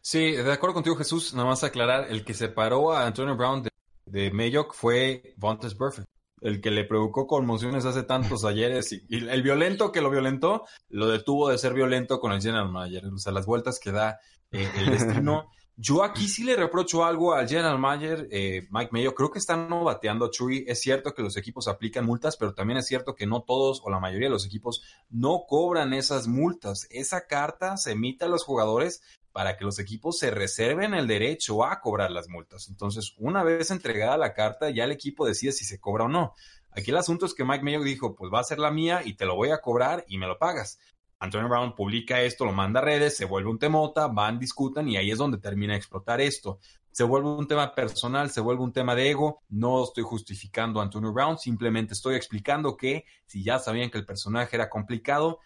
[0.01, 3.69] Sí, de acuerdo contigo Jesús, nada más aclarar, el que separó a Antonio Brown de
[4.06, 6.08] de Mayock fue Vontaze Perfect,
[6.41, 11.08] el que le provocó conmociones hace tantos ayeres y, el violento que lo violentó lo
[11.08, 14.20] detuvo de ser violento con el general manager, o sea, las vueltas que da
[14.51, 15.49] eh, el destino.
[15.78, 19.14] Yo aquí sí le reprocho algo al general manager, eh, Mike Mayo.
[19.14, 20.64] Creo que están no bateando Chuy.
[20.70, 23.89] Es cierto que los equipos aplican multas, pero también es cierto que no todos o
[23.89, 26.88] la mayoría de los equipos no cobran esas multas.
[26.91, 29.01] Esa carta se emite a los jugadores
[29.36, 32.69] para que los equipos se reserven el derecho a cobrar las multas.
[32.69, 36.33] Entonces, una vez entregada la carta, ya el equipo decide si se cobra o no.
[36.71, 39.15] Aquí el asunto es que Mike Mayo dijo, pues va a ser la mía y
[39.15, 40.79] te lo voy a cobrar y me lo pagas.
[41.19, 44.95] Antonio Brown publica esto, lo manda a redes, se vuelve un temota, van, discutan y
[44.95, 46.59] ahí es donde termina a explotar esto.
[46.91, 49.43] Se vuelve un tema personal, se vuelve un tema de ego.
[49.49, 54.05] No estoy justificando a Antonio Brown, simplemente estoy explicando que si ya sabían que el
[54.05, 55.41] personaje era complicado,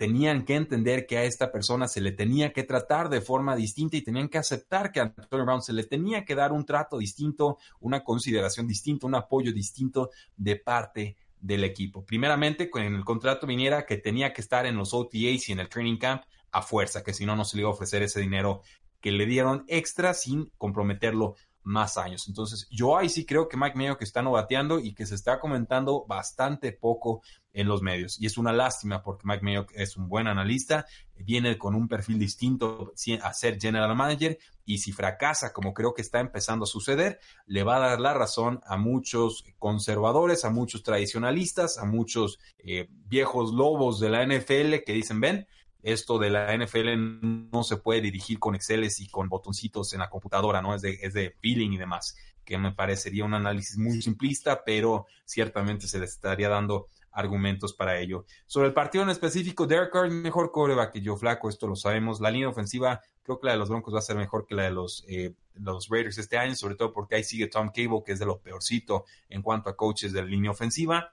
[0.00, 3.98] tenían que entender que a esta persona se le tenía que tratar de forma distinta
[3.98, 6.96] y tenían que aceptar que a Antonio Brown se le tenía que dar un trato
[6.96, 12.02] distinto, una consideración distinta, un apoyo distinto de parte del equipo.
[12.02, 15.68] Primeramente, con el contrato viniera que tenía que estar en los OTAs y en el
[15.68, 18.62] training camp a fuerza, que si no, no se le iba a ofrecer ese dinero
[19.02, 22.26] que le dieron extra sin comprometerlo más años.
[22.28, 25.38] Entonces, yo ahí sí creo que Mike Mayo que está novateando y que se está
[25.38, 28.20] comentando bastante poco en los medios.
[28.20, 30.86] Y es una lástima porque Mike Mayo es un buen analista,
[31.16, 32.92] viene con un perfil distinto
[33.22, 37.64] a ser general manager y si fracasa, como creo que está empezando a suceder, le
[37.64, 43.52] va a dar la razón a muchos conservadores, a muchos tradicionalistas, a muchos eh, viejos
[43.52, 45.46] lobos de la NFL que dicen, ven,
[45.82, 50.10] esto de la NFL no se puede dirigir con Excel y con botoncitos en la
[50.10, 50.74] computadora, ¿no?
[50.74, 55.06] Es de, es de feeling y demás, que me parecería un análisis muy simplista, pero
[55.24, 58.24] ciertamente se les estaría dando argumentos para ello.
[58.46, 62.20] Sobre el partido en específico, Derek Carr mejor coreback que yo Flaco, esto lo sabemos.
[62.20, 64.64] La línea ofensiva, creo que la de los Broncos va a ser mejor que la
[64.64, 68.12] de los, eh, los Raiders este año, sobre todo porque ahí sigue Tom Cable, que
[68.12, 71.12] es de lo peorcito en cuanto a coaches de la línea ofensiva.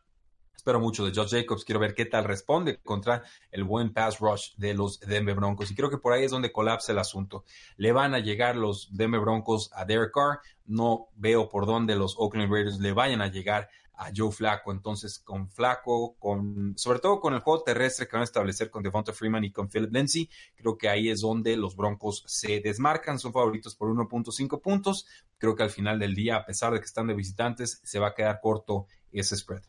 [0.68, 1.64] Espero mucho de Josh Jacobs.
[1.64, 5.72] Quiero ver qué tal responde contra el buen pass rush de los Denver Broncos.
[5.72, 7.46] Y creo que por ahí es donde colapsa el asunto.
[7.78, 10.42] Le van a llegar los Denver Broncos a Derek Carr.
[10.66, 14.74] No veo por dónde los Oakland Raiders le vayan a llegar a Joe Flaco.
[14.74, 18.84] Entonces, con Flaco, con, sobre todo con el juego terrestre que van a establecer con
[18.84, 23.20] Devonta Freeman y con Philip Lindsay, creo que ahí es donde los Broncos se desmarcan.
[23.20, 25.08] Son favoritos por 1.5 puntos.
[25.38, 28.10] Creo que al final del día, a pesar de que están de visitantes, se va
[28.10, 29.64] a quedar corto ese spread.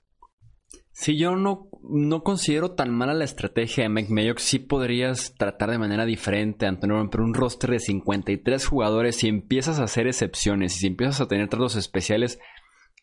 [1.01, 4.39] Sí, yo no, no considero tan mala la estrategia de Mike Mayock.
[4.39, 9.79] Sí podrías tratar de manera diferente, Antonio, pero un roster de 53 jugadores, si empiezas
[9.79, 12.41] a hacer excepciones y si empiezas a tener tratos especiales,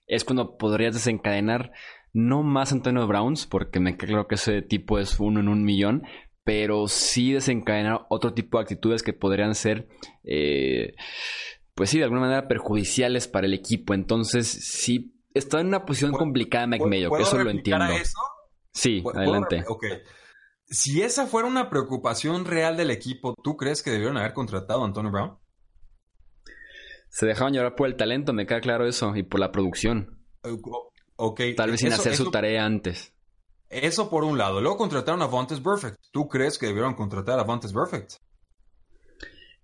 [0.08, 1.72] es cuando podrías desencadenar
[2.12, 6.04] no más Antonio Browns, porque me creo que ese tipo es uno en un millón,
[6.44, 9.88] pero sí desencadenar otro tipo de actitudes que podrían ser,
[10.26, 10.96] eh,
[11.74, 13.94] pues sí, de alguna manera perjudiciales para el equipo.
[13.94, 17.86] Entonces, sí está en una posición complicada McMayo, que eso lo entiendo.
[17.86, 18.18] Eso?
[18.72, 19.64] Sí, adelante.
[19.68, 19.86] Ok.
[20.68, 24.86] Si esa fuera una preocupación real del equipo, ¿tú crees que debieron haber contratado a
[24.86, 25.38] Antonio Brown?
[27.10, 30.26] Se dejaban llevar por el talento, me queda claro eso, y por la producción.
[31.16, 31.42] Ok.
[31.56, 33.14] Tal vez sin hacer su tarea antes.
[33.70, 34.62] Eso por un lado.
[34.62, 35.98] Luego contrataron a Vontaze Perfect.
[36.12, 38.14] ¿Tú crees que debieron contratar a Vontaze Perfect?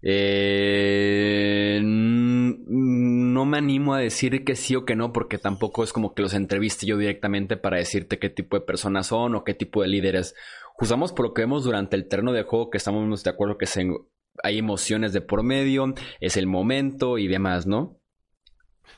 [0.04, 6.14] Eh, no me animo a decir que sí o que no, porque tampoco es como
[6.14, 9.82] que los entreviste yo directamente para decirte qué tipo de personas son o qué tipo
[9.82, 10.36] de líderes.
[10.74, 13.68] Juzgamos por lo que vemos durante el terreno de juego, que estamos de acuerdo que
[14.44, 18.00] hay emociones de por medio, es el momento y demás, ¿no?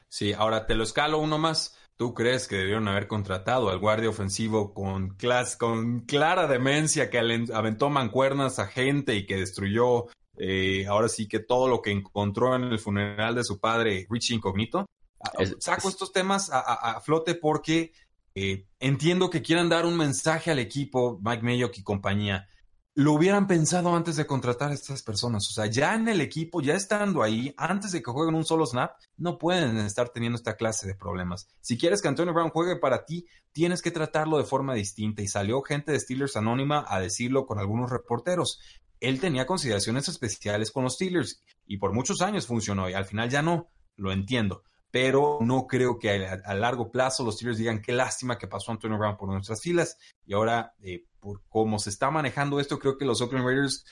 [0.08, 1.78] Sí, ahora te lo escalo uno más.
[1.96, 5.16] ¿Tú crees que debieron haber contratado al guardia ofensivo con,
[5.60, 10.08] con clara demencia que aventó mancuernas a gente y que destruyó
[10.38, 14.36] eh, ahora sí que todo lo que encontró en el funeral de su padre, Richie
[14.36, 14.86] Incognito.
[15.20, 17.94] Ah, saco estos temas a, flote porque
[18.36, 22.48] eh, entiendo que quieran dar un mensaje al equipo, Mike Mayock y compañía.
[22.96, 25.50] Lo hubieran pensado antes de contratar a estas personas.
[25.50, 28.68] O sea, ya en el equipo, ya estando ahí, antes de que jueguen un solo
[28.68, 31.48] snap, no pueden estar teniendo esta clase de problemas.
[31.60, 35.24] Si quieres que Antonio Brown juegue para ti, tienes que tratarlo de forma distinta.
[35.24, 38.60] Y salió gente de Steelers Anónima a decirlo con algunos reporteros
[39.04, 43.30] él tenía consideraciones especiales con los Steelers y por muchos años funcionó y al final
[43.30, 44.64] ya no, lo entiendo.
[44.92, 48.98] Pero no creo que a, largo plazo los Steelers digan qué lástima que pasó Antonio
[48.98, 49.98] Brown por nuestras filas.
[50.26, 53.86] Y ahora, eh, por cómo se está manejando esto, creo que los Oakland Raiders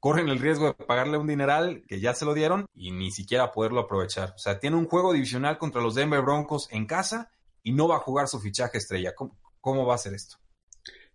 [0.00, 3.52] corren el riesgo de pagarle un dineral que ya se lo dieron y ni siquiera
[3.52, 4.34] poderlo aprovechar.
[4.34, 7.30] O sea, tiene un juego divisional contra los Denver Broncos en casa
[7.62, 9.14] y no va a jugar su fichaje estrella.
[9.60, 10.38] cómo va a ser esto?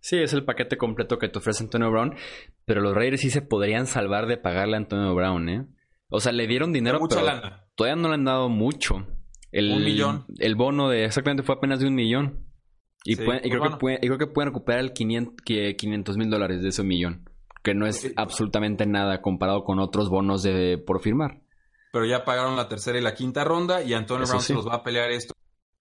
[0.04, 2.14] Sí, es el paquete completo que te ofrece Antonio Brown,
[2.64, 5.66] pero los Raiders sí se podrían salvar de pagarle a Antonio Brown, ¿eh?
[6.08, 7.22] O sea, le dieron dinero, pero
[7.74, 9.06] todavía no le han dado mucho.
[9.50, 10.26] El, un millón.
[10.38, 12.46] El bono de exactamente fue apenas de un millón.
[13.04, 13.50] Y, creo, que
[14.00, 17.28] creo, que pueden recuperar el 500 mil dólares de ese millón.
[17.62, 21.42] Que no es absolutamente nada comparado con otros bonos de por firmar.
[21.92, 24.76] Pero ya pagaron la tercera y la quinta ronda y Antonio Brown se los va
[24.76, 25.34] a pelear esto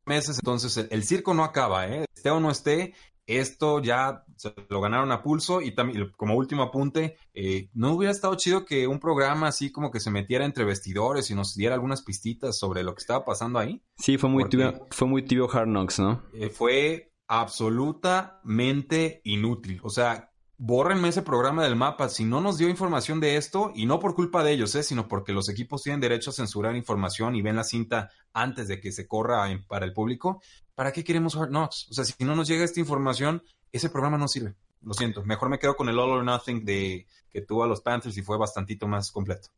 [0.06, 2.06] meses, entonces el, circo no acaba, ¿eh?
[2.16, 2.94] esté o no esté,
[3.26, 8.12] esto ya se lo ganaron a pulso y también como último apunte, eh, ¿no hubiera
[8.12, 11.76] estado chido que un programa así como que se metiera entre vestidores y nos diera
[11.76, 13.82] algunas pistitas sobre lo que estaba pasando ahí?
[13.98, 16.24] Sí, fue muy, tibio, fue muy tibio Hard Knocks, ¿no?
[16.34, 19.80] Eh, fue absolutamente inútil.
[19.84, 22.10] O sea, bórrenme ese programa del mapa.
[22.10, 24.84] Si no nos dio información de esto, y no por culpa de ellos, ¿eh?
[24.84, 28.80] sino porque los equipos tienen derecho a censurar información y ven la cinta antes de
[28.80, 30.42] que se corra para el público,
[30.76, 31.88] ¿para qué queremos Hard Knocks?
[31.90, 34.56] O sea, si no nos llega esta información, ese programa no sirve.
[34.82, 37.82] Lo siento, mejor me quedo con el All or Nothing de que tuvo a los
[37.82, 39.50] Panthers y fue bastantito más completo.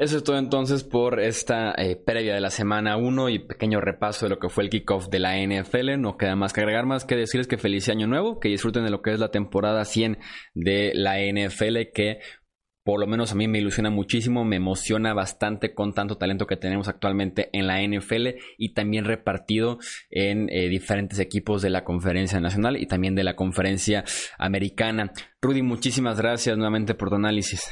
[0.00, 4.24] Eso es todo entonces por esta eh, previa de la semana 1 y pequeño repaso
[4.24, 6.00] de lo que fue el kickoff de la NFL.
[6.00, 8.90] No queda más que agregar, más que decirles que feliz año nuevo, que disfruten de
[8.90, 10.18] lo que es la temporada 100
[10.54, 12.20] de la NFL, que
[12.84, 16.56] por lo menos a mí me ilusiona muchísimo, me emociona bastante con tanto talento que
[16.56, 19.78] tenemos actualmente en la NFL y también repartido
[20.10, 24.04] en eh, diferentes equipos de la conferencia nacional y también de la conferencia
[24.38, 25.12] americana.
[25.42, 27.70] Rudy, muchísimas gracias nuevamente por tu análisis.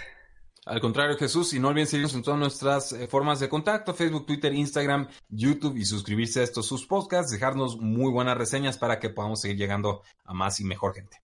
[0.69, 4.27] Al contrario, Jesús, y no olviden seguirnos en todas nuestras eh, formas de contacto, Facebook,
[4.27, 9.09] Twitter, Instagram, YouTube y suscribirse a estos sus podcasts, dejarnos muy buenas reseñas para que
[9.09, 11.23] podamos seguir llegando a más y mejor gente.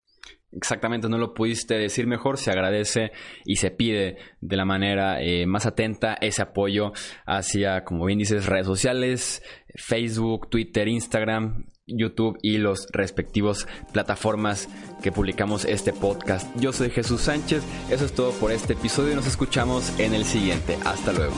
[0.53, 3.13] Exactamente, no lo pudiste decir mejor, se agradece
[3.47, 6.93] y se pide de la manera eh, más atenta ese apoyo
[7.25, 9.43] hacia, como bien dices, redes sociales,
[9.75, 14.69] Facebook, Twitter, Instagram, YouTube y los respectivos plataformas
[15.03, 16.55] que publicamos este podcast.
[16.61, 20.25] Yo soy Jesús Sánchez, eso es todo por este episodio y nos escuchamos en el
[20.25, 20.77] siguiente.
[20.85, 21.35] Hasta luego.